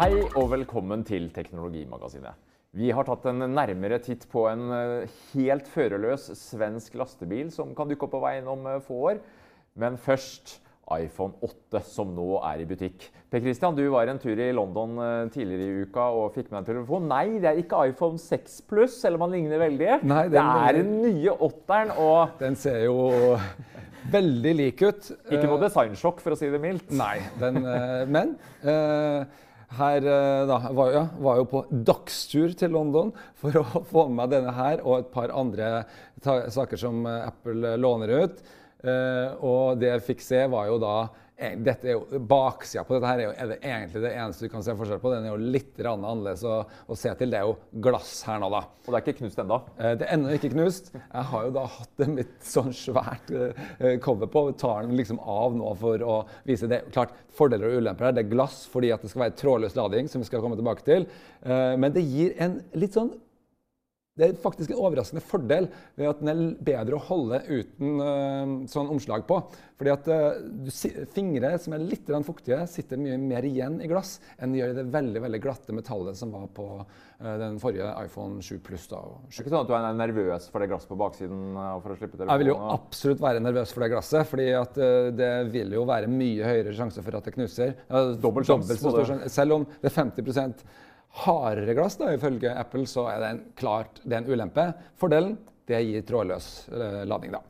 Hei 0.00 0.14
og 0.38 0.48
velkommen 0.50 1.04
til 1.06 1.28
Teknologimagasinet. 1.34 2.34
Vi 2.72 2.88
har 2.96 3.04
tatt 3.04 3.26
en 3.28 3.44
nærmere 3.52 3.98
titt 4.02 4.24
på 4.32 4.46
en 4.48 4.64
eh, 4.72 5.14
helt 5.34 5.68
førerløs 5.68 6.30
svensk 6.40 6.96
lastebil 6.96 7.50
som 7.52 7.74
kan 7.76 7.90
dukke 7.90 8.08
opp 8.08 8.14
på 8.16 8.22
veien 8.24 8.48
om 8.48 8.64
eh, 8.70 8.80
få 8.82 8.98
år. 9.10 9.20
Men 9.78 9.98
først 10.00 10.56
iPhone 10.92 11.36
8, 11.44 11.82
som 11.86 12.10
nå 12.16 12.40
er 12.48 12.64
i 12.64 12.66
butikk. 12.68 13.06
Per 13.30 13.44
Christian, 13.44 13.76
du 13.76 13.84
var 13.92 14.10
en 14.10 14.20
tur 14.20 14.40
i 14.40 14.50
London 14.56 14.96
eh, 15.04 15.28
tidligere 15.36 15.68
i 15.68 15.86
uka 15.86 16.08
og 16.16 16.32
fikk 16.34 16.50
med 16.50 16.62
en 16.62 16.70
telefon. 16.72 17.06
Nei, 17.12 17.38
det 17.42 17.52
er 17.52 17.60
ikke 17.62 17.84
iPhone 17.92 18.20
6 18.20 18.58
Pluss, 18.72 18.98
selv 19.04 19.20
om 19.20 19.28
han 19.28 19.36
ligner 19.36 19.62
veldig. 19.62 19.92
Nei, 20.08 20.26
det 20.32 20.42
er 20.42 20.80
den 20.80 20.96
nye 21.04 21.36
åtteren, 21.36 21.92
og 22.00 22.40
Den 22.40 22.56
ser 22.58 22.86
jo 22.88 22.96
veldig 24.10 24.52
lik 24.58 24.82
ut. 24.82 25.10
ikke 25.30 25.46
noe 25.46 25.60
Eh, 25.60 25.66
designsjokk, 25.66 26.20
for 26.20 26.34
å 26.34 26.38
si 26.38 26.50
det 26.50 26.60
mildt. 26.62 26.90
Nei, 26.96 27.20
den, 27.40 27.60
eh, 27.66 28.04
men 28.06 28.34
eh, 28.62 29.24
her 29.78 30.00
da, 30.48 30.58
var, 30.76 30.90
ja, 30.92 31.04
var 31.16 31.38
jo 31.40 31.46
på 31.48 31.62
dagstur 31.70 32.52
til 32.58 32.74
London 32.74 33.12
for 33.40 33.56
å 33.56 33.64
få 33.92 34.08
med 34.08 34.18
meg 34.20 34.34
denne 34.34 34.52
her 34.56 34.82
og 34.84 34.98
et 34.98 35.12
par 35.14 35.32
andre 35.32 35.84
saker 36.22 36.76
som 36.76 37.06
Apple 37.06 37.76
låner 37.80 38.12
ut. 38.22 38.42
Og 38.82 39.78
det 39.78 39.92
jeg 39.92 40.04
fikk 40.10 40.24
se, 40.26 40.42
var 40.50 40.66
jo 40.68 40.76
da 40.82 40.96
dette 41.66 41.88
er 41.88 41.96
jo, 41.96 42.20
Baksida 42.28 42.82
på 42.86 42.94
dette 42.96 43.08
her 43.10 43.20
er 43.20 43.26
jo 43.26 43.32
er 43.42 43.48
det 43.52 43.56
egentlig 43.60 44.02
det 44.04 44.12
eneste 44.14 44.46
du 44.46 44.52
kan 44.52 44.62
se 44.64 44.74
forskjell 44.78 45.00
på. 45.02 45.12
Den 45.14 45.26
er 45.28 45.32
jo 45.34 45.50
litt 45.56 45.80
annerledes 45.82 46.44
å, 46.48 46.58
å 46.92 46.96
se 46.98 47.12
til. 47.18 47.32
Det 47.32 47.40
er 47.40 47.48
jo 47.48 47.56
glass 47.84 48.12
her 48.28 48.38
nå, 48.42 48.48
da. 48.52 48.60
Og 48.82 48.88
det 48.90 48.98
er 49.00 49.04
ikke 49.06 49.18
knust 49.22 49.42
ennå. 49.42 49.58
Eh, 49.78 49.94
Det 50.00 50.06
er 50.06 50.14
ennå 50.16 50.36
ikke 50.36 50.52
knust. 50.54 50.92
Jeg 50.98 51.26
har 51.32 51.48
jo 51.48 51.54
da 51.58 51.64
hatt 51.78 51.92
det 52.02 52.08
mitt 52.12 52.36
sånn 52.46 52.72
svært 52.76 53.32
eh, 53.34 53.96
cover 54.04 54.30
på. 54.32 54.44
Tar 54.60 54.86
den 54.86 54.96
liksom 54.98 55.20
av 55.22 55.56
nå 55.58 55.74
for 55.82 56.06
å 56.06 56.20
vise 56.48 56.70
det. 56.70 56.84
Klart, 56.94 57.16
Fordeler 57.32 57.70
og 57.72 57.80
ulemper 57.82 58.10
her. 58.10 58.16
Det 58.16 58.26
er 58.26 58.32
glass 58.34 58.62
fordi 58.68 58.90
at 58.92 59.02
det 59.04 59.08
skal 59.12 59.26
være 59.26 59.36
trådløs 59.40 59.76
lading, 59.78 60.08
som 60.12 60.20
vi 60.20 60.28
skal 60.28 60.42
komme 60.44 60.58
tilbake 60.60 60.84
til. 60.86 61.06
Eh, 61.42 61.74
Men 61.80 61.92
det 61.94 62.02
gir 62.04 62.34
en 62.42 62.58
litt 62.76 62.92
sånn 62.98 63.12
det 64.12 64.26
er 64.26 64.34
faktisk 64.36 64.74
en 64.74 64.80
overraskende 64.84 65.22
fordel 65.24 65.70
ved 65.96 66.10
at 66.10 66.18
den 66.20 66.28
er 66.28 66.40
bedre 66.60 66.98
å 66.98 67.04
holde 67.06 67.38
uten 67.48 67.94
uh, 67.96 68.50
sånn 68.68 68.90
omslag 68.92 69.24
på. 69.28 69.38
Fordi 69.80 69.92
at 69.94 70.10
uh, 70.12 70.36
du, 70.36 70.68
fingre 71.14 71.54
som 71.62 71.72
er 71.72 71.86
litt 71.86 72.10
fuktige, 72.26 72.58
sitter 72.68 73.00
mye 73.00 73.16
mer 73.16 73.48
igjen 73.48 73.80
i 73.80 73.88
glass 73.88 74.18
enn 74.36 74.52
de 74.52 74.60
gjør 74.60 74.74
i 74.74 74.76
det 74.76 74.84
veldig 74.92 75.24
veldig 75.24 75.40
glatte 75.46 75.72
metallet 75.72 76.20
som 76.20 76.36
var 76.36 76.44
på 76.52 76.68
uh, 76.82 77.32
den 77.40 77.56
forrige 77.62 77.88
iPhone 78.04 78.44
7 78.44 78.60
Plus. 78.60 78.84
da. 78.92 79.00
Det 79.00 79.32
er 79.32 79.46
ikke 79.46 79.54
sånn 79.54 79.64
at 79.64 79.72
du 79.72 79.74
er 79.80 79.98
nervøs 80.02 80.52
for 80.52 80.60
det 80.60 80.70
glasset 80.74 80.92
på 80.92 81.00
baksiden 81.06 81.42
for 81.56 81.96
å 81.96 81.98
slippe 82.02 82.20
telefonen? 82.20 82.36
Jeg 82.36 82.44
vil 82.44 82.52
jo 82.52 82.60
absolutt 82.76 83.24
være 83.24 83.44
nervøs 83.48 83.72
for 83.72 83.86
det 83.86 83.92
glasset, 83.96 84.28
fordi 84.28 84.50
at 84.60 84.80
det 85.16 85.34
vil 85.56 85.72
jo 85.78 85.88
være 85.88 86.12
mye 86.12 86.52
høyere 86.52 86.76
sjanse 86.76 87.00
for 87.00 87.16
at 87.16 87.32
det 87.32 87.38
knuser. 87.40 87.78
Stor 87.88 88.44
sjanse. 88.52 89.32
Selv 89.32 89.62
om 89.62 89.68
det 89.80 89.88
er 89.88 90.00
50 90.02 90.60
hardere 91.12 91.74
glass, 91.76 91.98
da, 92.00 92.12
ifølge 92.16 92.52
Apple, 92.56 92.86
så 92.88 93.06
er 93.12 93.20
det 93.22 93.30
en 93.34 93.40
klart 93.58 94.00
det 94.04 94.16
er 94.16 94.22
en 94.24 94.32
ulempe. 94.32 94.68
Fordelen 95.00 95.36
det 95.68 95.82
gir 95.86 96.04
trådløs 96.08 96.52
eh, 96.72 97.02
lading, 97.08 97.34
da. 97.36 97.42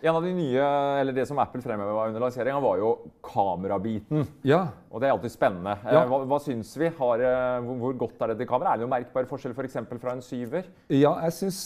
En 0.00 0.16
av 0.16 0.24
de 0.24 0.30
nye, 0.32 0.62
eller 1.02 1.12
Det 1.12 1.26
som 1.28 1.36
Apple 1.42 1.60
fremheva 1.60 2.06
under 2.08 2.22
lanseringa, 2.22 2.56
var 2.64 2.78
jo 2.80 2.92
kamerabiten. 3.26 4.22
Ja, 4.48 4.62
Og 4.88 5.02
Det 5.02 5.10
er 5.10 5.12
alltid 5.12 5.34
spennende. 5.34 5.74
Eh, 5.84 5.92
Ja. 5.92 6.06
Hva, 6.08 6.22
hva 6.24 6.38
syns 6.40 6.70
vi? 6.80 6.88
Har, 6.88 7.20
eh, 7.20 7.60
hvor, 7.60 7.92
godt 8.06 8.22
er 8.22 8.32
det 8.32 8.38
til 8.38 8.48
kamera? 8.48 8.72
Er 8.72 8.78
det 8.80 8.86
noen 8.86 8.94
merkbar 8.96 9.28
forskjell 9.28 9.52
for 9.54 9.68
eksempel 9.68 10.00
fra 10.00 10.14
en 10.16 10.22
syver? 10.24 10.64
Ja, 10.88 11.12
jeg 11.26 11.36
syns 11.36 11.60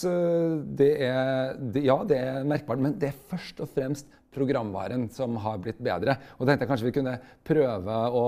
det 0.75 0.91
er 1.07 1.55
det, 1.61 1.85
Ja, 1.85 2.01
det 2.03 2.19
er 2.19 2.43
merkbart, 2.45 2.83
men 2.83 2.99
det 2.99 3.13
er 3.13 3.23
først 3.31 3.61
og 3.63 3.71
fremst 3.71 4.11
programvaren 4.35 5.07
som 5.15 5.37
har 5.41 5.59
blitt 5.63 5.79
bedre. 5.85 6.17
Og 6.39 6.47
tenkte 6.49 6.65
jeg 6.67 6.71
kanskje 6.73 6.89
vi 6.91 6.95
kunne 6.99 7.15
prøve 7.47 7.97
å 8.19 8.25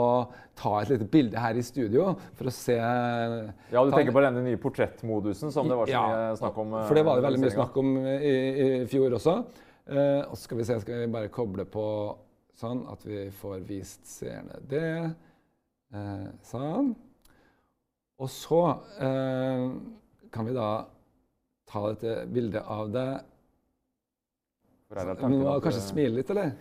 ta 0.56 0.72
et 0.80 0.92
lite 0.94 1.08
bilde 1.12 1.42
her 1.42 1.58
i 1.58 1.64
studio 1.66 2.12
for 2.38 2.48
å 2.50 2.54
se 2.54 2.76
Ja, 2.78 3.82
Du 3.84 3.90
tenker 3.92 4.14
på 4.14 4.22
denne 4.24 4.42
nye 4.46 4.56
portrettmodusen 4.62 5.52
som 5.52 5.68
det 5.68 5.76
var 5.76 5.86
så 5.90 5.96
Ja, 5.96 6.04
mye 6.08 6.36
snakk 6.40 6.58
om? 6.62 6.74
eh, 6.74 6.86
For 6.88 6.94
det 6.94 7.04
var 7.04 7.20
det 7.20 7.26
veldig 7.28 7.42
mye 7.44 7.56
snakk 7.58 7.76
om 7.82 7.96
i, 8.06 8.34
i 8.66 8.68
fjor 8.90 9.18
også. 9.18 9.36
Eh, 9.86 10.22
og 10.26 10.34
så 10.36 10.42
skal 10.46 10.58
vi 10.58 10.64
se, 10.70 10.80
skal 10.82 11.02
vi 11.04 11.12
bare 11.12 11.28
koble 11.30 11.64
på 11.70 11.86
sånn 12.56 12.86
at 12.90 13.02
vi 13.06 13.26
får 13.42 13.60
vist 13.68 14.06
seerne 14.08 14.56
det. 14.66 15.14
Eh, 15.94 16.26
sånn. 16.48 16.94
Og 18.18 18.30
så 18.32 18.62
eh, 18.98 19.66
kan 20.32 20.46
vi 20.48 20.54
da 20.56 20.70
ta 21.68 21.82
dette 21.92 22.26
bildet 22.32 22.64
av 22.64 22.88
det. 22.94 23.08
Du 24.86 25.38
må 25.40 25.56
kanskje 25.62 25.80
eh, 25.80 25.88
smile 25.88 26.20
litt, 26.20 26.28
eller? 26.30 26.52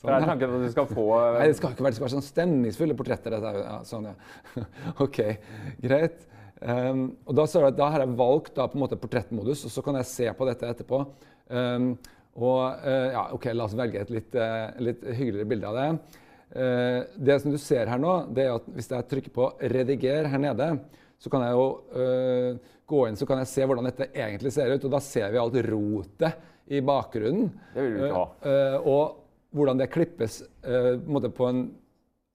Sånn, 0.00 0.08
her 0.08 0.22
er 0.22 0.30
tanken 0.30 0.54
at 0.56 0.64
du 0.64 0.72
skal 0.72 0.88
få 0.88 1.04
eh, 1.18 1.38
Nei, 1.40 1.48
det 1.50 1.58
skal 1.58 1.74
ikke 1.74 1.84
være, 1.84 1.92
det 1.92 1.98
skal 1.98 2.06
være 2.06 2.14
sånn 2.14 2.24
stemningsfulle 2.24 2.96
portretter. 2.96 3.36
Er 3.36 3.58
Ja, 3.60 3.76
sånn, 3.84 4.08
ja. 4.08 4.64
OK, 5.04 5.20
greit. 5.84 6.24
Um, 6.56 7.10
og 7.28 7.36
da, 7.36 7.44
så, 7.52 7.60
da 7.76 7.90
har 7.92 8.00
jeg 8.00 8.16
valgt 8.16 8.54
da, 8.56 8.64
på 8.72 8.78
en 8.78 8.84
måte 8.86 8.96
portrettmodus, 9.00 9.66
og 9.68 9.74
så 9.74 9.84
kan 9.84 9.98
jeg 10.00 10.08
se 10.08 10.30
på 10.38 10.48
dette 10.48 10.70
etterpå. 10.72 11.02
Um, 11.52 11.90
og 12.36 12.62
uh, 12.80 13.08
ja, 13.12 13.26
OK, 13.36 13.50
la 13.52 13.68
oss 13.68 13.76
velge 13.76 14.06
et 14.06 14.14
litt, 14.14 14.40
uh, 14.40 14.72
litt 14.80 15.04
hyggeligere 15.04 15.50
bilde 15.52 15.68
av 15.68 15.80
det. 15.80 16.16
Uh, 16.56 17.00
det 17.28 17.40
som 17.42 17.52
du 17.52 17.60
ser 17.60 17.92
her 17.92 18.00
nå, 18.00 18.16
det 18.32 18.46
er 18.46 18.56
at 18.56 18.72
hvis 18.72 18.88
jeg 18.94 19.10
trykker 19.12 19.36
på 19.36 19.50
'rediger' 19.60 20.32
her 20.32 20.40
nede, 20.40 20.72
så 21.20 21.32
kan 21.32 21.44
jeg 21.44 21.56
jo 21.56 21.68
gå 22.86 22.98
inn 23.08 23.16
så 23.16 23.26
kan 23.26 23.40
jeg 23.40 23.48
se 23.48 23.64
hvordan 23.64 23.88
dette 23.88 24.10
egentlig 24.12 24.52
ser 24.52 24.68
ut. 24.72 24.84
Og 24.84 24.92
da 24.92 25.00
ser 25.02 25.32
vi 25.32 25.40
alt 25.40 25.56
rotet 25.64 26.44
i 26.66 26.82
bakgrunnen. 26.84 27.50
Det 27.74 27.82
vil 27.84 27.96
vi 27.96 28.04
ikke 28.04 28.20
ha. 28.20 28.28
Eh, 28.50 28.78
og 28.88 29.56
hvordan 29.56 29.80
det 29.80 29.90
klippes 29.92 30.40
eh, 30.42 30.94
på 30.96 31.06
en 31.06 31.12
måte 31.16 31.32
på 31.34 31.48
en 31.48 31.66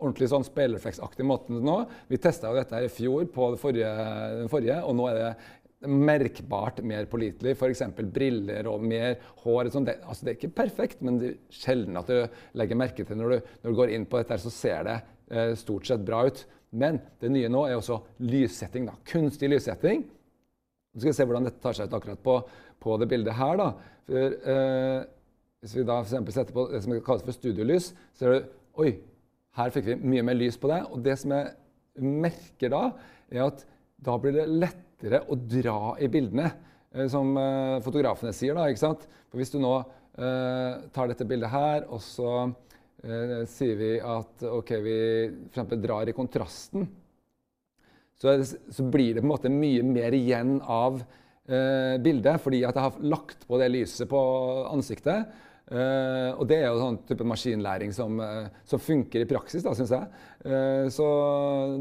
ordentlig 0.02 0.31
sånn 0.31 0.46
speilrefleksaktig 0.47 1.25
måte 1.28 1.53
nå. 1.53 1.78
Vi 2.09 2.19
testa 2.22 2.50
jo 2.50 2.58
dette 2.58 2.74
her 2.74 2.88
i 2.88 2.94
fjor 2.94 3.28
på 3.34 3.52
det 3.53 3.59
forrige, 3.62 3.91
den 4.40 4.50
forrige, 4.52 4.80
og 4.88 4.96
nå 4.97 5.09
er 5.12 5.20
det 5.20 5.34
merkbart 5.81 6.81
mer 6.86 7.08
pålitelig. 7.09 7.56
F.eks. 7.58 7.84
briller 8.14 8.70
og 8.70 8.84
mer 8.86 9.18
hår. 9.44 9.72
Sånn. 9.74 9.86
Det, 9.88 9.97
altså 10.06 10.25
det 10.25 10.34
er 10.34 10.40
ikke 10.40 10.56
perfekt, 10.62 11.02
men 11.06 11.18
det 11.22 11.31
er 11.31 11.38
sjelden 11.62 11.97
at 12.02 12.09
du 12.09 12.41
legger 12.58 12.80
merke 12.81 13.06
til 13.06 13.18
når 13.18 13.34
du, 13.34 13.53
når 13.64 13.74
du 13.74 13.80
går 13.81 13.94
inn 13.96 14.08
på 14.09 14.22
dette, 14.22 14.38
her, 14.38 14.44
så 14.44 14.53
ser 14.53 14.90
det 14.90 14.97
eh, 15.34 15.53
stort 15.59 15.90
sett 15.90 16.06
bra 16.06 16.24
ut. 16.30 16.44
Men 16.72 17.02
det 17.22 17.31
nye 17.34 17.50
nå 17.52 17.66
er 17.68 17.78
også 17.80 18.00
lyssetting. 18.24 18.88
da, 18.88 18.97
Kunstig 19.09 19.50
lyssetting. 19.52 20.06
Nå 20.91 21.02
skal 21.02 21.12
vi 21.12 21.18
se 21.18 21.25
hvordan 21.28 21.47
dette 21.47 21.64
tar 21.64 21.75
seg 21.75 21.90
ut 21.90 21.97
akkurat 21.97 22.22
på, 22.24 22.38
på 22.81 22.97
det 23.02 23.08
bildet 23.12 23.38
her. 23.38 23.58
da. 23.59 23.69
For, 24.08 24.36
eh, 24.53 25.03
hvis 25.62 25.75
vi 25.78 25.86
da 25.86 26.00
for 26.02 26.09
eksempel 26.09 26.36
setter 26.36 26.56
på 26.56 26.68
det 26.72 26.81
som 26.84 26.96
kalles 27.06 27.25
for 27.28 27.38
studiolys, 27.38 27.92
så 28.18 28.25
ser 28.25 28.34
du 28.34 28.58
Oi, 28.81 28.94
her 29.59 29.72
fikk 29.74 29.90
vi 29.90 29.96
mye 30.14 30.24
mer 30.24 30.38
lys 30.40 30.56
på 30.58 30.69
det. 30.72 30.80
Og 30.90 31.02
det 31.03 31.18
som 31.20 31.34
jeg 31.36 31.52
merker 32.02 32.72
da, 32.72 32.84
er 33.30 33.44
at 33.50 33.66
da 34.02 34.16
blir 34.18 34.38
det 34.38 34.47
lettere 34.50 35.22
å 35.28 35.36
dra 35.36 35.96
i 36.00 36.08
bildene. 36.12 36.52
eh, 36.96 37.08
Som 37.12 37.36
eh, 37.38 37.81
fotografene 37.84 38.34
sier, 38.34 38.56
da. 38.56 38.70
ikke 38.72 38.86
sant? 38.86 39.08
For 39.30 39.41
hvis 39.41 39.52
du 39.53 39.59
nå 39.59 39.75
eh, 40.18 40.88
tar 40.96 41.12
dette 41.12 41.28
bildet 41.28 41.52
her, 41.52 41.86
og 41.91 42.02
så 42.02 42.31
eh, 43.03 43.44
sier 43.52 43.75
vi 43.78 43.91
at 44.00 44.47
OK, 44.47 44.74
vi 44.81 44.97
f.eks. 45.52 45.78
drar 45.84 46.09
i 46.09 46.16
kontrasten 46.16 46.88
så, 48.22 48.36
så 48.46 48.86
blir 48.86 49.16
det 49.16 49.24
på 49.24 49.25
en 49.25 49.34
måte 49.34 49.50
mye 49.50 49.81
mer 49.86 50.14
igjen 50.14 50.59
av 50.62 51.00
eh, 51.52 51.96
bildet, 52.04 52.42
fordi 52.42 52.64
at 52.68 52.78
jeg 52.78 52.88
har 52.88 53.08
lagt 53.14 53.48
på 53.48 53.60
det 53.62 53.70
lyset 53.74 54.10
på 54.10 54.22
ansiktet. 54.72 55.28
Eh, 55.72 56.30
og 56.36 56.48
det 56.50 56.58
er 56.60 56.68
jo 56.68 56.82
sånn 56.82 56.98
type 57.08 57.28
maskinlæring 57.28 57.94
som, 57.96 58.18
eh, 58.20 58.50
som 58.68 58.82
funker 58.82 59.24
i 59.24 59.30
praksis, 59.30 59.64
da, 59.64 59.76
syns 59.78 59.94
jeg. 59.94 60.08
Eh, 60.44 60.88
så 60.92 61.08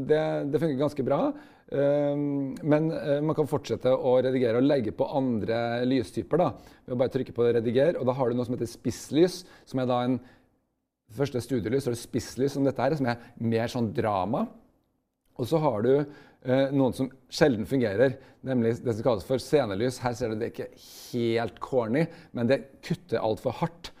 det, 0.07 0.21
det 0.51 0.61
funker 0.61 0.79
ganske 0.79 1.07
bra. 1.07 1.23
Eh, 1.71 2.15
men 2.63 2.91
eh, 2.95 3.19
man 3.23 3.35
kan 3.35 3.49
fortsette 3.51 3.91
å 3.91 4.17
redigere 4.23 4.61
og 4.61 4.67
legge 4.67 4.95
på 4.95 5.09
andre 5.19 5.81
lystyper. 5.87 6.39
da, 6.39 6.77
ved 6.85 6.95
å 6.95 7.01
bare 7.01 7.15
trykke 7.17 7.35
på 7.35 7.49
'rediger', 7.49 7.99
og 7.99 8.07
da 8.07 8.15
har 8.15 8.29
du 8.29 8.35
noe 8.35 8.47
som 8.47 8.55
heter 8.55 8.71
spisslys, 8.71 9.43
som 9.65 9.79
er 9.79 9.91
da 9.91 10.01
en 10.05 10.19
første 11.11 11.41
studielys, 11.43 11.83
så 11.83 11.91
er 11.91 11.97
det 11.97 12.05
spisslys 12.05 12.55
som 12.55 12.63
dette 12.63 12.79
her, 12.79 12.95
som 12.95 13.07
er 13.11 13.19
mer 13.39 13.67
sånn 13.67 13.91
drama. 13.93 14.47
Og 15.39 15.47
så 15.47 15.59
har 15.59 15.81
du 15.83 16.05
noen 16.41 16.95
som 16.97 17.07
sjelden 17.29 17.67
fungerer, 17.69 18.15
nemlig 18.41 18.79
det 18.81 18.95
som 18.97 19.05
kalles 19.05 19.25
for 19.27 19.41
scenelys. 19.41 19.99
Her 20.01 20.15
ser 20.17 20.31
du 20.31 20.39
det 20.41 20.47
ikke 20.53 20.71
helt 21.11 21.59
corny, 21.61 22.07
men 22.33 22.49
det 22.49 22.63
kutter 22.81 23.21
altfor 23.21 23.53
hardt. 23.59 23.91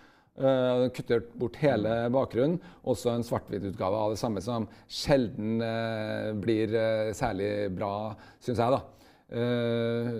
Uh, 0.41 0.87
kutter 0.95 1.21
bort 1.37 1.59
hele 1.61 2.07
bakgrunnen. 2.09 2.55
Også 2.87 3.11
en 3.11 3.25
svart-hvitt-utgave 3.27 3.99
av 3.99 4.15
det 4.15 4.21
samme 4.21 4.41
som 4.41 4.65
sjelden 4.89 5.59
uh, 5.61 6.31
blir 6.39 6.73
uh, 6.73 7.11
særlig 7.13 7.51
bra, 7.75 7.91
syns 8.41 8.63
jeg. 8.63 8.79
da. 8.79 8.81
Eh, 9.31 10.15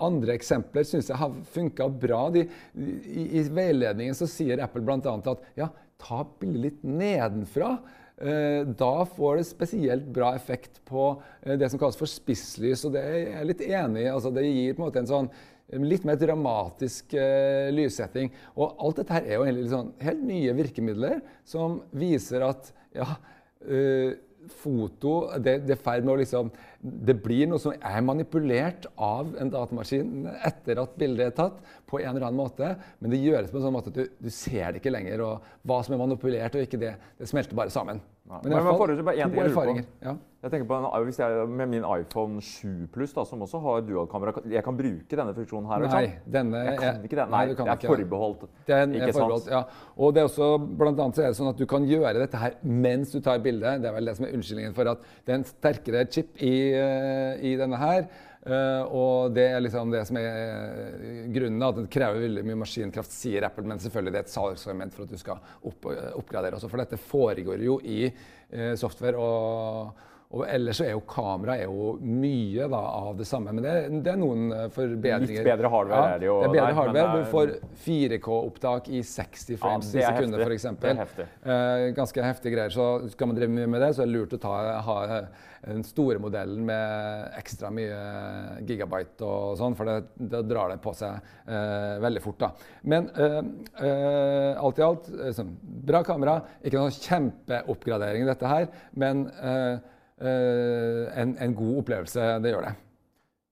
andre 0.00 0.32
eksempler 0.32 0.86
syns 0.88 1.10
jeg 1.10 1.20
har 1.20 1.34
funka 1.54 1.88
bra. 2.00 2.22
De, 2.32 2.46
i, 2.74 3.26
I 3.40 3.42
veiledningen 3.52 4.16
så 4.16 4.28
sier 4.30 4.62
Apple 4.64 4.84
bl.a. 4.84 4.96
at 5.02 5.44
ja, 5.58 5.68
ta 6.00 6.22
bildet 6.40 6.62
litt 6.64 6.86
nedenfra. 6.88 7.76
Eh, 8.14 8.62
da 8.78 8.92
får 9.10 9.40
det 9.40 9.46
spesielt 9.48 10.04
bra 10.14 10.34
effekt 10.38 10.78
på 10.86 11.08
eh, 11.42 11.56
det 11.58 11.66
som 11.70 11.80
kalles 11.80 11.98
for 11.98 12.10
spisslys. 12.10 12.84
og 12.86 12.94
det 12.94 13.02
er 13.02 13.18
jeg 13.32 13.48
litt 13.50 13.64
enig 13.66 14.04
i. 14.04 14.12
Altså, 14.12 14.30
det 14.34 14.46
gir 14.46 14.76
på 14.76 14.82
en 14.82 14.86
måte 14.86 15.02
en 15.02 15.10
sånn 15.10 15.32
litt 15.80 16.04
mer 16.04 16.18
dramatisk 16.20 17.14
uh, 17.16 17.70
lyssetting. 17.72 18.28
Og 18.54 18.76
alt 18.84 19.00
dette 19.00 19.16
her 19.16 19.24
er 19.26 19.38
jo 19.38 19.46
egentlig 19.46 19.70
sånn, 19.72 19.94
helt 20.04 20.24
nye 20.28 20.56
virkemidler 20.58 21.22
som 21.48 21.78
viser 21.96 22.44
at 22.46 22.68
ja, 22.94 23.06
eh, 23.64 24.12
foto 24.48 25.14
det, 25.42 25.58
det, 25.68 25.78
med 25.84 26.20
liksom, 26.20 26.50
det 26.80 27.16
blir 27.24 27.48
noe 27.50 27.62
som 27.62 27.74
er 27.74 28.04
manipulert 28.04 28.86
av 28.96 29.34
en 29.40 29.52
datamaskin 29.52 30.28
etter 30.46 30.80
at 30.82 30.96
bildet 31.00 31.30
er 31.30 31.36
tatt, 31.36 31.60
på 31.88 32.00
en 32.00 32.10
eller 32.12 32.28
annen 32.28 32.40
måte. 32.40 32.74
Men 32.98 33.14
det 33.14 33.22
gjøres 33.22 33.52
på 33.52 33.60
en 33.60 33.66
sånn 33.66 33.76
måte 33.76 33.92
at 33.92 34.00
du, 34.00 34.18
du 34.26 34.30
ser 34.32 34.72
det 34.72 34.82
ikke 34.82 34.92
lenger. 34.94 35.22
Og 35.24 35.66
hva 35.68 35.80
som 35.84 35.96
er 35.96 36.02
manipulert 36.02 36.58
og 36.58 36.66
ikke 36.66 36.80
det, 36.82 36.94
det 37.20 37.30
smelter 37.30 37.58
bare 37.58 37.72
sammen. 37.74 38.02
Ja. 38.24 38.40
Men, 38.40 38.54
men, 38.54 38.64
men, 38.64 39.04
men, 39.04 39.34
to 39.34 39.44
erfaringer. 39.44 39.88
Jeg 40.44 40.52
tenker 40.52 40.66
på 40.68 40.78
hvis 41.06 41.18
jeg, 41.22 41.44
Med 41.48 41.70
min 41.72 41.84
iPhone 41.88 42.42
7 42.44 42.88
Plus, 42.92 43.14
som 43.14 43.42
også 43.46 43.60
har 43.64 43.84
dualkamera, 43.86 44.34
jeg 44.52 44.64
kan 44.64 44.76
bruke 44.76 45.16
denne 45.16 45.32
funksjonen 45.36 45.70
her? 45.70 45.86
Nei, 45.88 46.04
denne, 46.30 46.60
jeg 46.68 46.80
kan 46.82 47.06
ikke 47.06 47.18
det. 47.18 47.24
Nei, 47.32 47.40
nei 47.48 47.54
det 47.56 47.72
er 47.72 47.88
forbeholdt. 47.88 48.44
Den 48.68 48.92
ikke 48.98 49.08
er 49.08 49.16
forbeholdt, 49.16 49.48
sant? 49.48 49.54
Ja. 49.54 49.88
Og 49.96 50.12
det 50.12 50.20
er 50.20 50.28
også, 50.28 50.50
blant 50.82 51.00
annet 51.00 51.16
så 51.16 51.24
er 51.24 51.32
det 51.32 51.38
sånn 51.40 51.50
at 51.54 51.62
du 51.62 51.64
kan 51.70 51.88
gjøre 51.88 52.20
dette 52.20 52.42
her 52.42 52.58
mens 52.60 53.14
du 53.14 53.18
tar 53.24 53.40
bildet. 53.44 53.80
Det 53.80 53.88
er 53.88 53.96
vel 53.96 54.10
det 54.10 54.16
som 54.18 54.28
er 54.28 54.36
unnskyldningen 54.36 54.76
for 54.76 54.92
at 54.92 55.08
det 55.24 55.32
er 55.32 55.40
en 55.40 55.48
sterkere 55.48 56.06
chip 56.12 56.36
i, 56.44 56.54
uh, 56.76 57.40
i 57.40 57.56
denne 57.60 57.80
her. 57.80 58.06
Uh, 58.44 58.82
og 58.92 59.32
det 59.32 59.46
er 59.48 59.62
liksom 59.64 59.92
det 59.94 60.04
som 60.10 60.20
er 60.20 60.32
uh, 60.36 61.20
grunnen. 61.32 61.68
At 61.70 61.80
det 61.80 61.90
krever 61.96 62.26
veldig 62.28 62.48
mye 62.50 62.62
maskinkraft, 62.66 63.16
sier 63.16 63.48
Apple. 63.48 63.64
Men 63.70 63.80
selvfølgelig 63.80 64.18
det 64.18 64.20
er 64.26 64.28
et 64.28 64.36
salgsargument 64.36 64.96
for 64.96 65.08
at 65.08 65.14
du 65.14 65.20
skal 65.20 65.40
opp, 65.64 65.88
oppgradere 66.20 66.60
også. 66.60 66.68
For 66.68 66.84
dette 66.84 67.00
foregår 67.00 67.64
jo 67.64 67.80
i 67.80 68.02
software. 68.78 69.16
og 69.18 70.12
og 70.34 70.42
ellers 70.50 70.80
så 70.80 70.86
er 70.88 70.94
jo 70.96 71.02
kamera 71.06 71.54
er 71.60 71.68
jo 71.68 71.94
mye 72.02 72.66
da, 72.70 72.80
av 73.04 73.14
det 73.18 73.26
samme. 73.28 73.54
Men 73.54 73.62
det, 73.62 73.74
det, 74.02 74.14
er 74.14 74.18
noen 74.18 74.48
eh, 74.50 74.66
forbedringer. 74.74 75.44
Litt 75.44 75.50
bedre 75.52 75.70
hardware 75.70 76.00
ja, 76.00 76.16
er 76.16 76.22
det 76.22 76.28
jo. 76.28 76.36
Det 76.40 76.48
er 76.48 76.54
bedre 76.56 76.66
nei, 76.66 76.76
hardware. 76.80 77.14
Du 77.14 77.30
får 77.30 77.54
4K-opptak 77.84 78.90
i 78.90 79.02
60 79.06 79.62
frames 79.62 79.94
ja, 79.94 80.02
i 80.02 80.06
sekundet 80.08 80.44
f.eks. 80.44 80.68
Er. 80.74 81.02
Eh, 81.22 81.86
ganske 81.96 82.26
heftige 82.26 82.56
greier. 82.56 82.74
Så 82.74 82.88
skal 83.14 83.30
man 83.30 83.38
drive 83.38 83.54
mye 83.54 83.70
med 83.76 83.84
det, 83.84 83.92
så 83.94 84.04
er 84.04 84.10
det 84.10 84.16
lurt 84.18 84.34
å 84.34 84.42
ta, 84.42 84.54
ha 84.88 84.98
den 85.64 85.80
store 85.86 86.20
modellen 86.20 86.66
med 86.66 87.38
ekstra 87.38 87.70
mye 87.72 88.00
gigabyte 88.68 89.24
og 89.24 89.54
sånn, 89.56 89.76
for 89.78 89.88
det, 89.88 90.26
det 90.34 90.42
drar 90.50 90.74
det 90.74 90.76
på 90.84 90.92
seg 90.98 91.14
eh, 91.46 91.94
veldig 92.04 92.24
fort. 92.26 92.42
da. 92.42 92.50
Men 92.90 93.08
eh, 93.14 93.40
eh 93.86 94.62
alt 94.64 94.78
i 94.80 94.84
alt, 94.84 95.08
sånn, 95.36 95.56
bra 95.62 96.02
kamera. 96.04 96.40
Ikke 96.64 96.80
noen 96.80 96.94
kjempeoppgradering 96.94 98.26
i 98.26 98.28
dette 98.28 98.50
her, 98.50 98.68
men 98.98 99.26
eh, 99.38 99.74
Eh, 99.74 99.80
en, 100.24 101.36
en, 101.38 101.56
god 101.56 101.80
opplevelse. 101.82 102.28
Det 102.42 102.52
gjør 102.54 102.68
det. 102.68 102.76